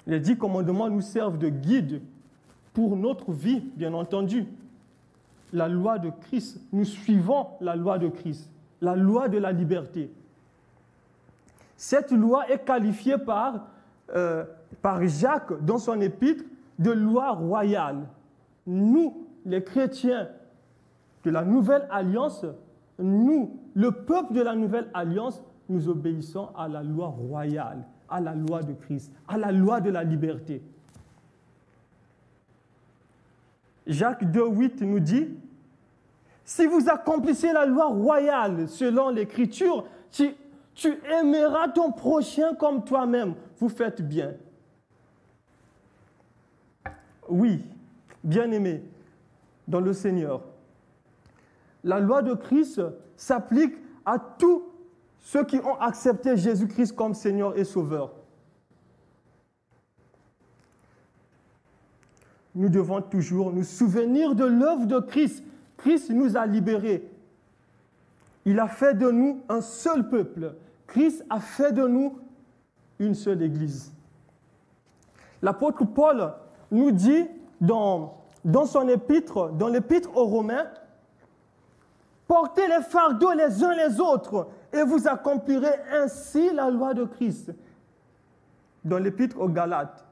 Les 0.06 0.20
dix 0.20 0.36
commandements 0.36 0.88
nous 0.88 1.02
servent 1.02 1.38
de 1.38 1.48
guide 1.48 2.02
pour 2.72 2.96
notre 2.96 3.32
vie, 3.32 3.60
bien 3.76 3.92
entendu. 3.94 4.46
La 5.52 5.68
loi 5.68 5.98
de 5.98 6.10
Christ, 6.10 6.60
nous 6.72 6.84
suivons 6.84 7.48
la 7.60 7.76
loi 7.76 7.98
de 7.98 8.08
Christ, 8.08 8.50
la 8.80 8.96
loi 8.96 9.28
de 9.28 9.38
la 9.38 9.52
liberté. 9.52 10.10
Cette 11.76 12.12
loi 12.12 12.48
est 12.50 12.64
qualifiée 12.64 13.18
par, 13.18 13.66
euh, 14.14 14.44
par 14.82 15.06
Jacques 15.06 15.64
dans 15.64 15.78
son 15.78 16.00
épître 16.00 16.44
de 16.78 16.90
loi 16.90 17.32
royale. 17.32 18.06
Nous, 18.66 19.26
les 19.44 19.64
chrétiens 19.64 20.28
de 21.24 21.30
la 21.30 21.44
nouvelle 21.44 21.86
alliance, 21.90 22.44
nous, 22.98 23.58
le 23.74 23.92
peuple 23.92 24.34
de 24.34 24.42
la 24.42 24.54
nouvelle 24.54 24.88
alliance, 24.94 25.42
nous 25.68 25.88
obéissons 25.88 26.48
à 26.56 26.68
la 26.68 26.82
loi 26.82 27.06
royale, 27.06 27.84
à 28.08 28.20
la 28.20 28.34
loi 28.34 28.62
de 28.62 28.72
Christ, 28.74 29.12
à 29.26 29.38
la 29.38 29.52
loi 29.52 29.80
de 29.80 29.90
la 29.90 30.04
liberté. 30.04 30.62
Jacques 33.86 34.24
2.8 34.24 34.84
nous 34.84 35.00
dit, 35.00 35.28
si 36.50 36.66
vous 36.66 36.88
accomplissez 36.88 37.52
la 37.52 37.64
loi 37.64 37.86
royale 37.86 38.68
selon 38.68 39.10
l'Écriture, 39.10 39.86
tu, 40.10 40.34
aimeras 41.08 41.68
ton 41.68 41.92
prochain 41.92 42.56
comme 42.56 42.82
toi-même. 42.82 43.36
Vous 43.58 43.68
faites 43.68 44.02
bien. 44.02 44.34
Oui, 47.28 47.64
bien-aimé 48.24 48.82
dans 49.68 49.78
le 49.78 49.92
Seigneur. 49.92 50.42
La 51.84 52.00
loi 52.00 52.20
de 52.20 52.34
Christ 52.34 52.82
s'applique 53.16 53.76
à 54.04 54.18
tous 54.18 54.64
ceux 55.20 55.44
qui 55.44 55.58
ont 55.58 55.78
accepté 55.78 56.36
Jésus-Christ 56.36 56.96
comme 56.96 57.14
Seigneur 57.14 57.56
et 57.56 57.62
Sauveur. 57.62 58.10
Nous 62.56 62.68
devons 62.68 63.00
toujours 63.02 63.52
nous 63.52 63.62
souvenir 63.62 64.34
de 64.34 64.46
l'œuvre 64.46 64.86
de 64.86 64.98
Christ. 64.98 65.44
Christ 65.80 66.10
nous 66.10 66.36
a 66.36 66.46
libérés. 66.46 67.10
Il 68.44 68.58
a 68.58 68.68
fait 68.68 68.94
de 68.94 69.10
nous 69.10 69.42
un 69.48 69.60
seul 69.60 70.08
peuple. 70.08 70.54
Christ 70.86 71.24
a 71.30 71.40
fait 71.40 71.72
de 71.72 71.86
nous 71.86 72.18
une 72.98 73.14
seule 73.14 73.42
Église. 73.42 73.92
L'apôtre 75.42 75.84
Paul 75.84 76.32
nous 76.70 76.90
dit 76.90 77.26
dans, 77.60 78.18
son 78.66 78.88
épître, 78.88 79.50
dans 79.52 79.68
l'épître 79.68 80.14
aux 80.16 80.26
Romains, 80.26 80.66
portez 82.26 82.66
les 82.68 82.82
fardeaux 82.82 83.32
les 83.32 83.64
uns 83.64 83.74
les 83.74 84.00
autres 84.00 84.48
et 84.72 84.82
vous 84.82 85.08
accomplirez 85.08 85.74
ainsi 85.92 86.52
la 86.52 86.70
loi 86.70 86.94
de 86.94 87.04
Christ. 87.04 87.52
Dans 88.84 88.98
l'épître 88.98 89.40
aux 89.40 89.48
Galates, 89.48 90.06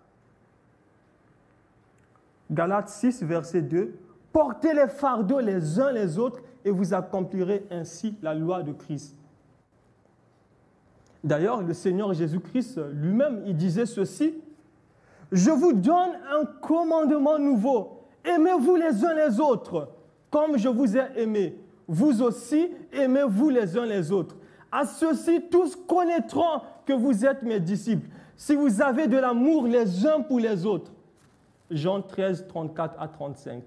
Galates 2.51 2.89
6, 2.89 3.23
verset 3.23 3.63
2, 3.63 3.99
portez 4.33 4.75
les 4.75 4.89
fardeaux 4.89 5.41
les 5.41 5.81
uns 5.81 5.93
les 5.93 6.19
autres 6.19 6.41
et 6.65 6.71
vous 6.71 6.95
accomplirez 6.95 7.67
ainsi 7.71 8.17
la 8.23 8.35
loi 8.35 8.63
de 8.63 8.73
Christ. 8.73 9.17
D'ailleurs, 11.25 11.63
le 11.63 11.75
Seigneur 11.75 12.13
Jésus-Christ 12.15 12.81
lui-même, 12.93 13.43
il 13.47 13.57
disait 13.57 13.87
ceci, 13.87 14.35
je 15.33 15.51
vous 15.51 15.73
donne 15.73 16.13
un 16.33 16.45
commandement 16.45 17.39
nouveau, 17.39 18.03
aimez-vous 18.25 18.77
les 18.77 19.05
uns 19.05 19.15
les 19.15 19.41
autres, 19.41 19.89
comme 20.31 20.57
je 20.57 20.69
vous 20.69 20.97
ai 20.97 21.07
aimé. 21.17 21.59
Vous 21.87 22.23
aussi, 22.23 22.71
aimez-vous 22.93 23.49
les 23.49 23.77
uns 23.77 23.87
les 23.87 24.13
autres. 24.13 24.37
À 24.71 24.85
ceux-ci, 24.85 25.43
tous 25.51 25.77
connaîtront 25.77 26.61
que 26.87 26.93
vous 26.93 27.25
êtes 27.25 27.43
mes 27.43 27.61
disciples, 27.61 28.09
si 28.37 28.55
vous 28.55 28.81
avez 28.81 29.07
de 29.07 29.17
l'amour 29.17 29.67
les 29.67 30.07
uns 30.07 30.21
pour 30.21 30.39
les 30.39 30.65
autres. 30.67 30.93
Jean 31.71 32.01
13, 32.01 32.47
34 32.49 33.01
à 33.01 33.09
35. 33.09 33.63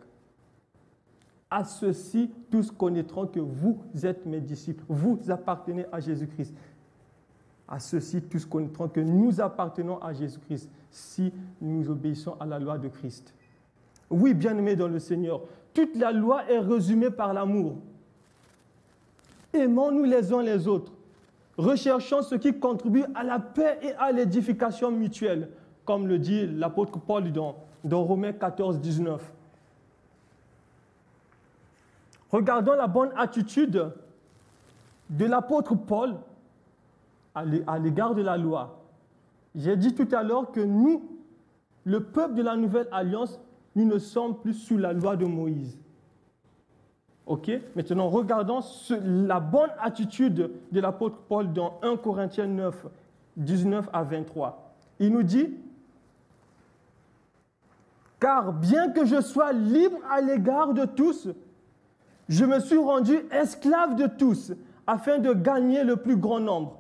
À 1.52 1.66
ceux-ci, 1.66 2.32
tous 2.50 2.72
connaîtront 2.72 3.28
que 3.28 3.42
vous 3.42 3.78
êtes 4.04 4.26
mes 4.26 4.40
disciples. 4.40 4.84
Vous 4.88 5.20
appartenez 5.30 5.86
à 5.92 6.00
Jésus-Christ. 6.00 6.56
À 7.68 7.78
ceux-ci, 7.80 8.22
tous 8.22 8.46
connaîtront 8.46 8.88
que 8.88 9.02
nous 9.02 9.42
appartenons 9.42 9.98
à 10.00 10.14
Jésus-Christ 10.14 10.70
si 10.90 11.34
nous 11.62 11.90
obéissons 11.90 12.36
à 12.40 12.46
la 12.46 12.58
loi 12.58 12.78
de 12.78 12.88
Christ. 12.88 13.34
Oui, 14.10 14.34
bien-aimés 14.34 14.78
dans 14.78 14.88
le 14.88 15.00
Seigneur, 15.00 15.42
toute 15.74 15.96
la 15.98 16.12
loi 16.12 16.50
est 16.50 16.60
résumée 16.60 17.12
par 17.12 17.34
l'amour. 17.34 17.76
Aimons-nous 19.54 20.06
les 20.06 20.34
uns 20.34 20.42
les 20.42 20.68
autres. 20.68 20.94
Recherchons 21.58 22.22
ce 22.22 22.36
qui 22.36 22.58
contribue 22.58 23.04
à 23.14 23.24
la 23.24 23.40
paix 23.40 23.78
et 23.82 23.92
à 23.94 24.12
l'édification 24.12 24.90
mutuelle, 24.90 25.50
comme 25.84 26.08
le 26.08 26.18
dit 26.18 26.48
l'apôtre 26.48 26.98
Paul 26.98 27.32
dans 27.32 27.56
dans 27.84 28.04
Romains 28.04 28.34
14, 28.34 28.80
19. 28.80 29.34
Regardons 32.32 32.74
la 32.74 32.88
bonne 32.88 33.12
attitude 33.18 33.92
de 35.10 35.26
l'apôtre 35.26 35.76
Paul 35.76 36.16
à 37.34 37.80
l'égard 37.80 38.16
de 38.16 38.22
la 38.22 38.38
loi. 38.38 38.80
J'ai 39.56 39.76
dit 39.76 39.94
tout 39.94 40.08
à 40.14 40.24
l'heure 40.24 40.52
que 40.52 40.62
nous, 40.62 41.04
le 41.84 42.02
peuple 42.02 42.36
de 42.36 42.42
la 42.42 42.56
nouvelle 42.56 42.88
alliance, 42.92 43.40
nous 43.76 43.86
ne 43.86 43.98
sommes 43.98 44.38
plus 44.38 44.54
sous 44.54 44.78
la 44.78 44.94
loi 44.94 45.16
de 45.16 45.26
Moïse. 45.26 45.78
Ok? 47.26 47.52
Maintenant, 47.76 48.10
regardons 48.10 48.60
la 48.90 49.40
bonne 49.40 49.70
attitude 49.80 50.52
de 50.72 50.80
l'apôtre 50.80 51.18
Paul 51.28 51.52
dans 51.52 51.80
1 51.82 51.98
Corinthiens 51.98 52.48
9, 52.48 52.88
19 53.38 53.90
à 53.94 54.04
23. 54.04 54.74
Il 55.00 55.12
nous 55.12 55.24
dit, 55.24 55.50
car 58.20 58.54
bien 58.54 58.92
que 58.92 59.06
je 59.06 59.22
sois 59.22 59.52
libre 59.54 59.98
à 60.10 60.22
l'égard 60.22 60.74
de 60.74 60.86
tous, 60.86 61.30
je 62.32 62.46
me 62.46 62.62
suis 62.62 62.78
rendu 62.78 63.20
esclave 63.30 63.96
de 63.96 64.08
tous 64.08 64.54
afin 64.88 65.18
de 65.18 65.34
gagner 65.34 65.84
le 65.84 65.98
plus 65.98 66.16
grand 66.16 66.40
nombre. 66.40 66.80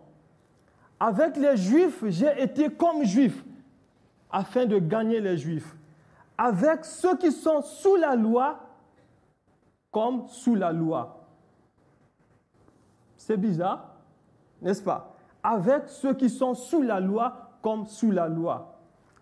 Avec 0.97 1.35
les 1.35 1.57
Juifs, 1.57 2.05
j'ai 2.07 2.41
été 2.41 2.69
comme 2.69 3.03
Juif 3.03 3.43
afin 4.31 4.65
de 4.65 4.79
gagner 4.79 5.19
les 5.19 5.35
Juifs. 5.35 5.75
Avec 6.37 6.85
ceux 6.85 7.17
qui 7.17 7.33
sont 7.33 7.61
sous 7.61 7.97
la 7.97 8.15
loi, 8.15 8.61
comme 9.91 10.25
sous 10.29 10.55
la 10.55 10.71
loi. 10.71 11.27
C'est 13.17 13.35
bizarre, 13.35 13.89
n'est-ce 14.61 14.81
pas? 14.81 15.13
Avec 15.43 15.89
ceux 15.89 16.13
qui 16.13 16.29
sont 16.29 16.53
sous 16.53 16.81
la 16.81 17.01
loi, 17.01 17.51
comme 17.61 17.87
sous 17.87 18.11
la 18.11 18.29
loi. 18.29 18.79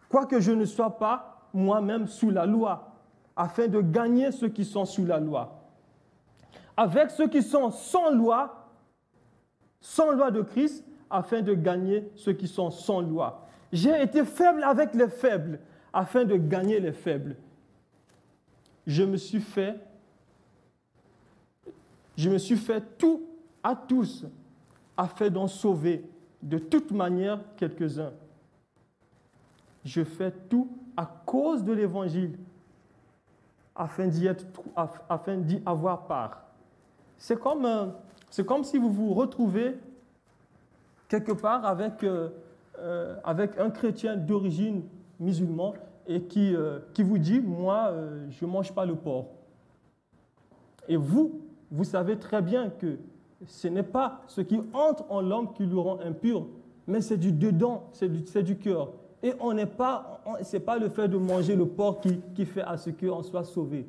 Quoique 0.08 0.40
je 0.40 0.52
ne 0.52 0.66
sois 0.66 1.00
pas 1.00 1.48
moi-même 1.56 2.06
sous 2.06 2.30
la 2.30 2.46
loi, 2.46 2.92
afin 3.36 3.68
de 3.68 3.82
gagner 3.82 4.32
ceux 4.32 4.50
qui 4.50 4.64
sont 4.64 4.86
sous 4.86 5.08
la 5.08 5.20
loi. 5.20 5.59
Avec 6.80 7.12
ceux 7.12 7.28
qui 7.28 7.44
sont 7.44 7.72
sans 7.72 8.10
loi, 8.10 8.70
sans 9.82 10.14
loi 10.14 10.32
de 10.32 10.42
Christ, 10.42 10.86
afin 11.10 11.42
de 11.42 11.54
gagner 11.54 12.10
ceux 12.16 12.32
qui 12.32 12.48
sont 12.48 12.72
sans 12.72 13.02
loi. 13.02 13.46
J'ai 13.70 14.02
été 14.02 14.24
faible 14.24 14.64
avec 14.64 14.96
les 14.96 15.10
faibles, 15.10 15.60
afin 15.92 16.24
de 16.24 16.38
gagner 16.38 16.80
les 16.80 16.94
faibles. 16.94 17.36
Je 18.88 19.04
me 19.04 19.18
suis 19.18 19.42
fait, 19.42 19.76
tout 22.98 23.28
à 23.62 23.76
tous, 23.76 24.26
afin 24.96 25.30
d'en 25.30 25.48
sauver 25.48 26.10
de 26.42 26.60
toute 26.60 26.92
manière 26.92 27.42
quelques-uns. 27.58 28.14
Je 29.84 30.06
fais 30.06 30.32
tout 30.50 30.70
à 30.96 31.06
cause 31.26 31.62
de 31.62 31.74
l'Évangile, 31.74 32.40
afin 33.76 34.08
d'y, 34.08 34.30
afin 35.10 35.36
d'y 35.40 35.62
avoir 35.66 36.08
part. 36.08 36.46
C'est 37.20 37.38
comme, 37.38 37.66
euh, 37.66 37.88
c'est 38.30 38.46
comme 38.46 38.64
si 38.64 38.78
vous 38.78 38.90
vous 38.90 39.14
retrouvez 39.14 39.76
quelque 41.10 41.34
part 41.34 41.66
avec, 41.66 42.02
euh, 42.04 42.30
euh, 42.80 43.16
avec 43.26 43.60
un 43.60 43.70
chrétien 43.70 44.16
d'origine 44.16 44.84
musulmane 45.20 45.74
et 46.08 46.22
qui, 46.24 46.56
qui 46.94 47.04
vous 47.04 47.20
dit, 47.20 47.40
moi, 47.40 47.94
je 48.32 48.44
ne 48.44 48.50
mange 48.50 48.74
pas 48.74 48.84
le 48.84 48.96
porc. 48.96 49.28
Et 50.88 50.96
vous, 50.96 51.42
vous 51.70 51.84
savez 51.84 52.18
très 52.18 52.42
bien 52.42 52.72
que 52.72 52.98
ce 53.46 53.68
n'est 53.68 53.84
pas 53.84 54.22
ce 54.26 54.42
qui 54.42 54.60
entre 54.74 55.06
en 55.12 55.22
l'homme 55.22 55.54
qui 55.54 55.68
le 55.68 55.78
rend 55.78 56.00
impur, 56.00 56.48
mais 56.88 57.02
c'est 57.02 57.18
du 57.18 57.32
dedans, 57.32 57.90
c'est 57.92 58.10
du, 58.10 58.44
du 58.44 58.58
cœur. 58.58 58.92
Et 59.22 59.34
on 59.40 59.54
n'est 59.54 59.68
pas, 59.68 60.24
c'est 60.42 60.62
pas 60.62 60.80
le 60.80 60.90
fait 60.90 61.08
de 61.08 61.18
manger 61.18 61.56
le 61.56 61.68
porc 61.68 62.00
qui, 62.00 62.20
qui 62.34 62.46
fait 62.46 62.64
à 62.64 62.78
ce 62.78 62.90
qu'on 62.90 63.22
soit 63.22 63.44
sauvé. 63.44 63.86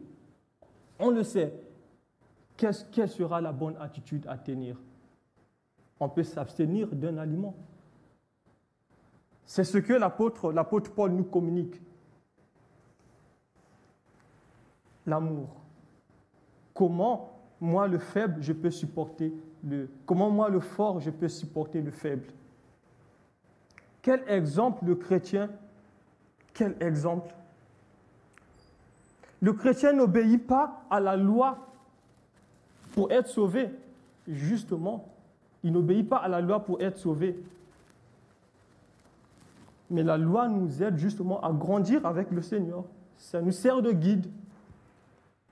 On 0.99 1.09
le 1.09 1.23
sait. 1.23 1.55
Quelle 2.93 3.09
sera 3.09 3.41
la 3.41 3.53
bonne 3.53 3.77
attitude 3.81 4.27
à 4.29 4.37
tenir? 4.37 4.77
On 5.99 6.09
peut 6.09 6.23
s'abstenir 6.23 6.89
d'un 6.89 7.17
aliment. 7.17 7.55
C'est 9.47 9.65
ce 9.65 9.79
que 9.79 9.95
l'apôtre, 9.95 10.91
Paul 10.95 11.13
nous 11.13 11.25
communique. 11.25 11.81
L'amour. 15.07 15.49
Comment 16.75 17.39
moi 17.61 17.89
le 17.89 17.99
faible, 17.99 18.43
je 18.43 18.53
peux 18.53 18.71
supporter 18.71 19.33
le... 19.65 19.89
Comment 20.07 20.31
moi 20.31 20.49
le 20.49 20.61
fort, 20.61 21.01
je 21.01 21.11
peux 21.11 21.29
supporter 21.29 21.83
le 21.83 21.91
faible? 21.91 22.27
Quel 24.03 24.23
exemple 24.29 24.85
le 24.85 24.95
chrétien 24.95 25.51
Quel 26.55 26.77
exemple? 26.81 27.35
Le 29.41 29.53
chrétien 29.53 29.93
n'obéit 29.93 30.47
pas 30.47 30.83
à 30.91 31.01
la 31.01 31.17
loi 31.17 31.70
pour 32.93 33.11
être 33.13 33.29
sauvé. 33.29 33.71
Justement, 34.29 35.09
il 35.63 35.73
n'obéit 35.73 36.09
pas 36.09 36.19
à 36.19 36.29
la 36.29 36.41
loi 36.41 36.61
pour 36.65 36.81
être 36.81 36.99
sauvé. 36.99 37.43
Mais 39.91 40.03
la 40.03 40.17
loi 40.17 40.49
nous 40.49 40.83
aide 40.83 40.97
justement 40.97 41.41
à 41.41 41.53
grandir 41.53 42.07
avec 42.07 42.31
le 42.31 42.43
Seigneur. 42.43 42.85
Ça 43.17 43.43
nous 43.43 43.53
sert 43.53 43.83
de 43.83 43.93
guide. 43.93 44.27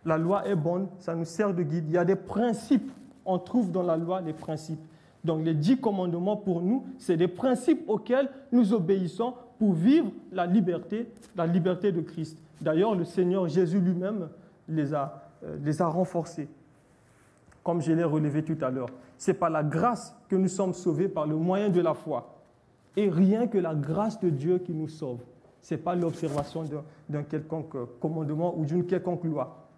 La 0.05 0.17
loi 0.17 0.47
est 0.47 0.55
bonne, 0.55 0.89
ça 0.99 1.15
nous 1.15 1.25
sert 1.25 1.53
de 1.53 1.63
guide. 1.63 1.85
Il 1.89 1.93
y 1.93 1.99
a 1.99 2.05
des 2.05 2.17
principes, 2.17 2.91
on 3.27 3.39
trouve 3.39 3.73
dans 3.73 3.83
la 3.83 3.97
loi 3.97 4.21
les 4.21 4.33
principes. 4.33 4.81
Donc 5.25 5.45
les 5.45 5.55
dix 5.55 5.77
commandements 5.77 6.37
pour 6.37 6.63
nous, 6.63 6.87
c'est 6.99 7.17
des 7.17 7.29
principes 7.29 7.83
auxquels 7.89 8.31
nous 8.53 8.73
obéissons 8.73 9.35
pour 9.59 9.73
vivre 9.73 10.11
la 10.33 10.47
liberté, 10.47 11.09
la 11.37 11.47
liberté 11.47 11.91
de 11.91 12.01
Christ. 12.01 12.39
D'ailleurs, 12.61 12.95
le 12.95 13.05
Seigneur 13.05 13.49
Jésus 13.49 13.81
lui-même 13.81 14.29
les 14.69 14.95
a, 14.95 15.31
euh, 15.45 15.57
les 15.65 15.83
a 15.83 15.87
renforcés, 15.89 16.49
comme 17.63 17.81
je 17.81 17.93
l'ai 17.93 18.05
relevé 18.05 18.45
tout 18.45 18.59
à 18.63 18.71
l'heure. 18.71 18.91
C'est 19.17 19.35
par 19.35 19.51
la 19.51 19.63
grâce 19.63 20.17
que 20.29 20.37
nous 20.37 20.49
sommes 20.49 20.75
sauvés 20.75 21.09
par 21.09 21.27
le 21.27 21.37
moyen 21.37 21.69
de 21.69 21.81
la 21.81 21.95
foi. 21.95 22.35
Et 22.97 23.11
rien 23.11 23.47
que 23.47 23.59
la 23.59 23.75
grâce 23.75 24.19
de 24.21 24.31
Dieu 24.31 24.59
qui 24.59 24.73
nous 24.73 24.89
sauve. 24.89 25.21
Ce 25.61 25.75
n'est 25.75 25.81
pas 25.81 25.95
l'observation 25.95 26.65
d'un 27.09 27.23
quelconque 27.23 27.77
commandement 28.01 28.57
ou 28.57 28.65
d'une 28.65 28.87
quelconque 28.87 29.25
loi. 29.25 29.69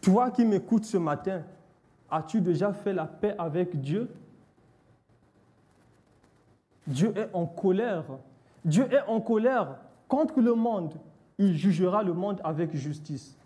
Toi 0.00 0.30
qui 0.30 0.44
m'écoutes 0.44 0.84
ce 0.84 0.98
matin, 0.98 1.42
as-tu 2.10 2.40
déjà 2.40 2.72
fait 2.72 2.92
la 2.92 3.06
paix 3.06 3.34
avec 3.38 3.80
Dieu? 3.80 4.10
Dieu 6.86 7.12
est 7.16 7.30
en 7.32 7.46
colère. 7.46 8.04
Dieu 8.64 8.86
est 8.92 9.02
en 9.08 9.20
colère 9.20 9.76
contre 10.08 10.40
le 10.40 10.54
monde. 10.54 10.94
Il 11.38 11.56
jugera 11.56 12.02
le 12.02 12.12
monde 12.12 12.40
avec 12.44 12.74
justice. 12.74 13.36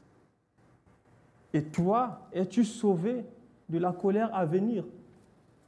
Et 1.53 1.63
toi, 1.63 2.21
es-tu 2.33 2.65
sauvé 2.65 3.25
de 3.69 3.79
la 3.79 3.93
colère 3.93 4.35
à 4.35 4.45
venir? 4.45 4.85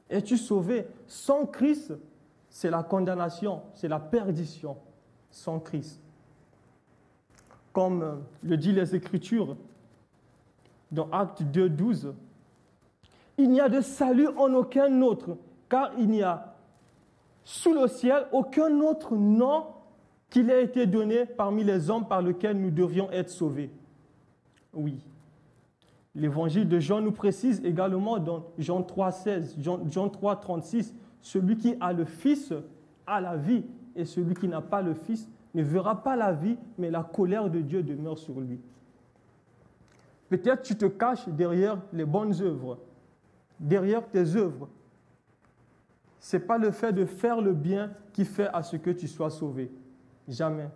Es-tu 0.09 0.37
sauvé? 0.37 0.87
Sans 1.07 1.47
Christ, 1.47 1.95
c'est 2.49 2.71
la 2.71 2.83
condamnation, 2.83 3.63
c'est 3.75 3.89
la 3.89 4.01
perdition. 4.01 4.77
Sans 5.31 5.61
Christ. 5.61 6.01
Comme 7.73 8.23
le 8.43 8.57
dit 8.57 8.73
les 8.73 8.95
Écritures, 8.95 9.57
dans 10.91 11.09
Acte 11.11 11.43
2, 11.43 11.69
12. 11.69 12.15
Il 13.39 13.51
n'y 13.51 13.61
a 13.61 13.69
de 13.69 13.81
salut 13.81 14.29
en 14.37 14.53
aucun 14.55 15.01
autre, 15.03 15.37
car 15.69 15.93
il 15.99 16.09
n'y 16.09 16.23
a 16.23 16.55
sous 17.45 17.73
le 17.73 17.87
ciel 17.89 18.27
aucun 18.33 18.81
autre 18.81 19.17
nom 19.17 19.67
qu'il 20.31 20.49
ait 20.49 20.65
été 20.65 20.87
donné 20.87 21.27
parmi 21.27 21.65
les 21.65 21.91
hommes 21.91 22.07
par 22.07 22.23
lesquels 22.23 22.59
nous 22.59 22.71
devions 22.71 23.11
être 23.11 23.29
sauvés. 23.29 23.71
Oui. 24.73 25.05
L'évangile 26.15 26.69
de 26.69 26.79
Jean 26.79 27.01
nous 27.01 27.13
précise 27.13 27.61
également 27.65 28.19
dans 28.19 28.47
Jean 28.59 28.83
3, 28.83 29.13
16, 29.13 29.57
Jean, 29.61 29.81
Jean 29.89 30.09
3, 30.09 30.37
36, 30.37 30.95
celui 31.21 31.57
qui 31.57 31.75
a 31.81 31.93
le 31.93 32.05
Fils 32.05 32.53
a 33.07 33.21
la 33.21 33.37
vie, 33.37 33.65
et 33.97 34.05
celui 34.05 34.35
qui 34.35 34.49
n'a 34.49 34.61
pas 34.61 34.83
le 34.83 34.95
Fils 34.95 35.29
ne 35.55 35.63
verra 35.63 36.03
pas 36.03 36.17
la 36.17 36.33
vie, 36.33 36.57
mais 36.79 36.91
la 36.91 37.03
colère 37.03 37.51
de 37.51 37.61
Dieu 37.61 37.83
demeure 37.83 38.19
sur 38.19 38.41
lui. 38.41 38.61
Peut-être 40.29 40.63
tu 40.63 40.77
te 40.77 40.87
caches 40.87 41.29
derrière 41.29 41.81
les 41.93 42.05
bonnes 42.05 42.41
œuvres, 42.41 42.79
derrière 43.59 44.07
tes 44.09 44.37
œuvres. 44.37 44.69
Ce 46.21 46.37
n'est 46.37 46.43
pas 46.43 46.57
le 46.57 46.71
fait 46.71 46.93
de 46.93 47.05
faire 47.05 47.41
le 47.41 47.53
bien 47.53 47.91
qui 48.13 48.25
fait 48.25 48.49
à 48.53 48.63
ce 48.63 48.77
que 48.77 48.91
tu 48.91 49.09
sois 49.09 49.31
sauvé. 49.31 49.73
Jamais. 50.31 50.69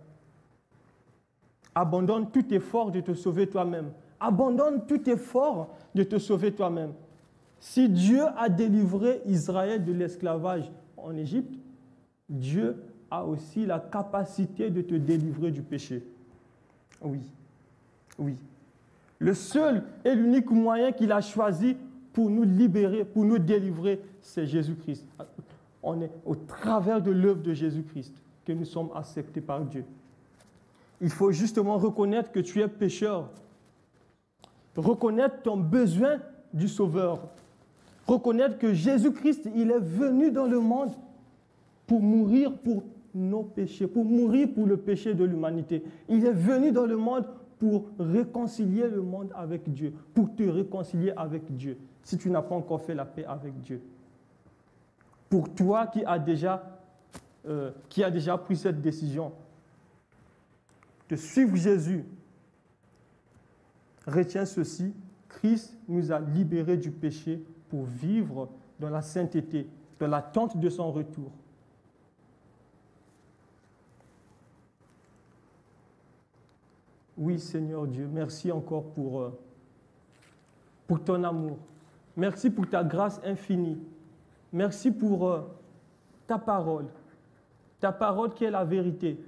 Abandonne 1.73 2.29
tout 2.29 2.53
effort 2.53 2.91
de 2.91 2.99
te 2.99 3.13
sauver 3.13 3.47
toi-même. 3.47 3.91
Abandonne 4.19 4.85
tout 4.85 5.09
effort 5.09 5.69
de 5.93 6.03
te 6.03 6.17
sauver 6.17 6.53
toi-même. 6.53 6.93
Si 7.59 7.89
Dieu 7.89 8.21
a 8.37 8.49
délivré 8.49 9.21
Israël 9.25 9.83
de 9.83 9.93
l'esclavage 9.93 10.71
en 10.97 11.15
Égypte, 11.15 11.53
Dieu 12.29 12.75
a 13.09 13.25
aussi 13.25 13.65
la 13.65 13.79
capacité 13.79 14.69
de 14.69 14.81
te 14.81 14.95
délivrer 14.95 15.51
du 15.51 15.61
péché. 15.61 16.03
Oui, 17.01 17.21
oui. 18.19 18.35
Le 19.19 19.33
seul 19.33 19.83
et 20.03 20.13
l'unique 20.15 20.51
moyen 20.51 20.91
qu'il 20.91 21.11
a 21.11 21.21
choisi 21.21 21.77
pour 22.11 22.29
nous 22.29 22.43
libérer, 22.43 23.05
pour 23.05 23.23
nous 23.23 23.39
délivrer, 23.39 24.01
c'est 24.21 24.45
Jésus-Christ. 24.45 25.05
On 25.81 26.01
est 26.01 26.11
au 26.25 26.35
travers 26.35 27.01
de 27.01 27.11
l'œuvre 27.11 27.41
de 27.41 27.53
Jésus-Christ 27.53 28.13
que 28.45 28.53
nous 28.53 28.65
sommes 28.65 28.89
acceptés 28.95 29.41
par 29.41 29.61
Dieu. 29.61 29.85
Il 31.01 31.09
faut 31.09 31.31
justement 31.31 31.77
reconnaître 31.77 32.31
que 32.31 32.39
tu 32.39 32.61
es 32.61 32.67
pécheur. 32.67 33.29
Reconnaître 34.75 35.41
ton 35.41 35.57
besoin 35.57 36.19
du 36.53 36.67
Sauveur. 36.67 37.27
Reconnaître 38.07 38.57
que 38.57 38.73
Jésus-Christ, 38.73 39.49
il 39.55 39.71
est 39.71 39.79
venu 39.79 40.31
dans 40.31 40.45
le 40.45 40.59
monde 40.59 40.91
pour 41.87 42.01
mourir 42.01 42.55
pour 42.57 42.83
nos 43.13 43.43
péchés, 43.43 43.87
pour 43.87 44.05
mourir 44.05 44.49
pour 44.53 44.65
le 44.67 44.77
péché 44.77 45.13
de 45.13 45.23
l'humanité. 45.23 45.83
Il 46.07 46.25
est 46.25 46.33
venu 46.33 46.71
dans 46.71 46.85
le 46.85 46.97
monde 46.97 47.25
pour 47.57 47.85
réconcilier 47.97 48.87
le 48.87 49.01
monde 49.01 49.31
avec 49.33 49.71
Dieu, 49.71 49.93
pour 50.13 50.35
te 50.35 50.43
réconcilier 50.43 51.13
avec 51.15 51.55
Dieu, 51.55 51.77
si 52.03 52.17
tu 52.17 52.29
n'as 52.29 52.41
pas 52.41 52.55
encore 52.55 52.81
fait 52.81 52.93
la 52.93 53.05
paix 53.05 53.25
avec 53.25 53.59
Dieu. 53.61 53.81
Pour 55.29 55.53
toi 55.53 55.87
qui 55.87 56.03
as 56.05 56.19
déjà, 56.19 56.74
euh, 57.47 57.71
qui 57.89 58.03
a 58.03 58.11
déjà 58.11 58.37
pris 58.37 58.57
cette 58.57 58.81
décision 58.81 59.31
de 61.09 61.15
suivre 61.15 61.55
Jésus, 61.55 62.03
retiens 64.07 64.45
ceci, 64.45 64.93
Christ 65.29 65.77
nous 65.87 66.11
a 66.11 66.19
libérés 66.19 66.77
du 66.77 66.91
péché 66.91 67.43
pour 67.69 67.85
vivre 67.85 68.49
dans 68.79 68.89
la 68.89 69.01
sainteté, 69.01 69.67
dans 69.99 70.07
l'attente 70.07 70.57
de 70.57 70.69
son 70.69 70.91
retour. 70.91 71.31
Oui, 77.17 77.39
Seigneur 77.39 77.87
Dieu, 77.87 78.09
merci 78.11 78.51
encore 78.51 78.83
pour, 78.91 79.21
euh, 79.21 79.39
pour 80.87 81.01
ton 81.03 81.23
amour. 81.23 81.57
Merci 82.17 82.49
pour 82.49 82.67
ta 82.67 82.83
grâce 82.83 83.21
infinie. 83.23 83.77
Merci 84.51 84.91
pour 84.91 85.27
euh, 85.27 85.41
ta 86.27 86.37
parole, 86.37 86.87
ta 87.85 87.91
parole 87.91 88.33
qui 88.33 88.43
est 88.43 88.49
la 88.49 88.63
vérité. 88.63 89.23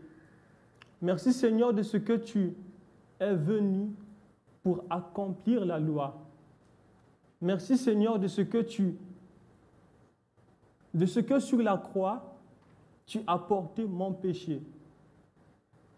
Merci 1.00 1.32
Seigneur 1.32 1.76
de 1.76 1.84
ce 1.84 1.96
que 1.98 2.14
tu 2.14 2.56
es 3.20 3.36
venu 3.36 3.92
pour 4.64 4.84
accomplir 4.90 5.64
la 5.64 5.80
loi. 5.80 6.18
Merci 7.40 7.78
Seigneur 7.78 8.18
de 8.18 8.28
ce 8.28 8.42
que 8.42 8.58
tu 8.58 8.96
de 10.92 11.06
ce 11.06 11.20
que 11.20 11.40
sur 11.40 11.60
la 11.60 11.78
croix 11.78 12.36
tu 13.06 13.20
as 13.28 13.38
porté 13.38 13.86
mon 13.86 14.12
péché. 14.12 14.64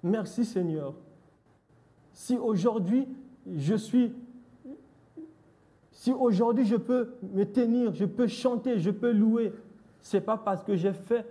Merci 0.03 0.43
Seigneur 0.43 0.95
si 2.11 2.35
aujourd'hui 2.35 3.07
je 3.49 3.75
suis, 3.75 4.11
si 5.91 6.11
aujourd'hui 6.11 6.65
je 6.65 6.75
peux 6.75 7.13
me 7.21 7.45
tenir, 7.45 7.93
je 7.93 8.03
peux 8.03 8.27
chanter, 8.27 8.79
je 8.79 8.91
peux 8.91 9.13
louer, 9.13 9.53
c'est 10.01 10.19
pas 10.19 10.35
parce 10.35 10.61
que 10.61 10.75
j'ai 10.75 10.91
fait 10.91 11.25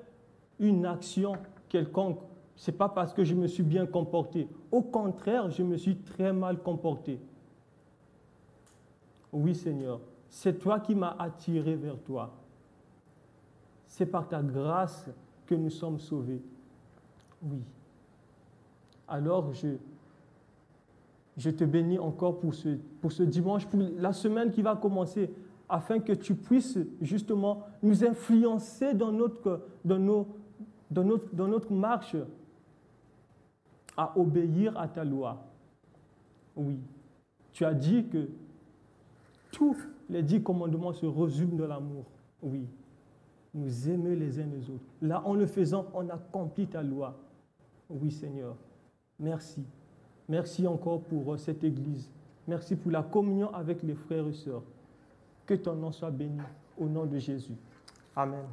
une 0.59 0.87
action 0.87 1.35
quelconque, 1.69 2.21
c'est 2.57 2.73
pas 2.73 2.89
parce 2.89 3.13
que 3.13 3.25
je 3.25 3.35
me 3.35 3.47
suis 3.47 3.63
bien 3.63 3.87
comporté. 3.87 4.49
Au 4.73 4.83
contraire, 4.83 5.51
je 5.51 5.63
me 5.63 5.77
suis 5.77 5.97
très 5.97 6.33
mal 6.33 6.59
comporté. 6.59 7.21
Oui, 9.33 9.55
Seigneur, 9.55 10.01
c'est 10.29 10.59
toi 10.59 10.81
qui 10.81 10.95
m'as 10.95 11.15
attiré 11.19 11.77
vers 11.77 11.99
toi. 11.99 12.35
C'est 13.87 14.07
par 14.07 14.29
ta 14.29 14.43
grâce 14.43 15.09
que 15.47 15.55
nous 15.55 15.71
sommes 15.71 15.99
sauvés. 15.99 16.43
Oui. 17.43 17.63
Alors 19.07 19.53
je, 19.55 19.69
je 21.37 21.51
te 21.51 21.65
bénis 21.65 21.99
encore 21.99 22.41
pour 22.41 22.55
ce, 22.55 22.77
pour 23.01 23.13
ce 23.13 23.23
dimanche, 23.23 23.67
pour 23.67 23.81
la 23.97 24.13
semaine 24.13 24.51
qui 24.51 24.63
va 24.63 24.77
commencer, 24.77 25.31
afin 25.69 26.01
que 26.01 26.13
tu 26.13 26.35
puisses 26.35 26.79
justement 27.01 27.63
nous 27.83 28.05
influencer 28.05 28.95
dans 28.95 29.13
notre, 29.13 29.67
dans 29.85 29.99
nos, 29.99 30.27
dans 30.91 31.05
notre, 31.05 31.72
marche 31.72 32.16
à 33.97 34.18
obéir 34.18 34.78
à 34.78 34.89
ta 34.89 35.05
loi. 35.05 35.45
Oui, 36.57 36.78
tu 37.53 37.64
as 37.64 37.74
dit 37.74 38.07
que 38.09 38.28
tous 39.53 39.76
les 40.09 40.22
dix 40.22 40.43
commandements 40.43 40.93
se 40.93 41.07
résument 41.07 41.57
dans 41.57 41.66
l'amour. 41.66 42.05
Oui, 42.43 42.66
nous 43.55 43.89
aimer 43.89 44.16
les 44.16 44.39
uns 44.41 44.47
les 44.47 44.70
autres. 44.70 44.84
Là, 45.03 45.22
en 45.24 45.34
le 45.34 45.47
faisant, 45.47 45.86
on 45.95 46.09
accomplit 46.09 46.66
ta 46.66 46.82
loi. 46.82 47.16
Oui, 47.91 48.11
Seigneur. 48.11 48.57
Merci. 49.18 49.64
Merci 50.28 50.66
encore 50.66 51.01
pour 51.03 51.34
euh, 51.34 51.36
cette 51.39 51.64
Église. 51.64 52.11
Merci 52.47 52.76
pour 52.76 52.91
la 52.91 53.03
communion 53.03 53.53
avec 53.55 53.82
les 53.82 53.95
frères 53.95 54.26
et 54.26 54.32
sœurs. 54.32 54.62
Que 55.47 55.55
ton 55.55 55.74
nom 55.74 55.91
soit 55.91 56.11
béni 56.11 56.41
au 56.76 56.86
nom 56.86 57.07
de 57.07 57.18
Jésus. 57.18 57.57
Amen. 58.14 58.45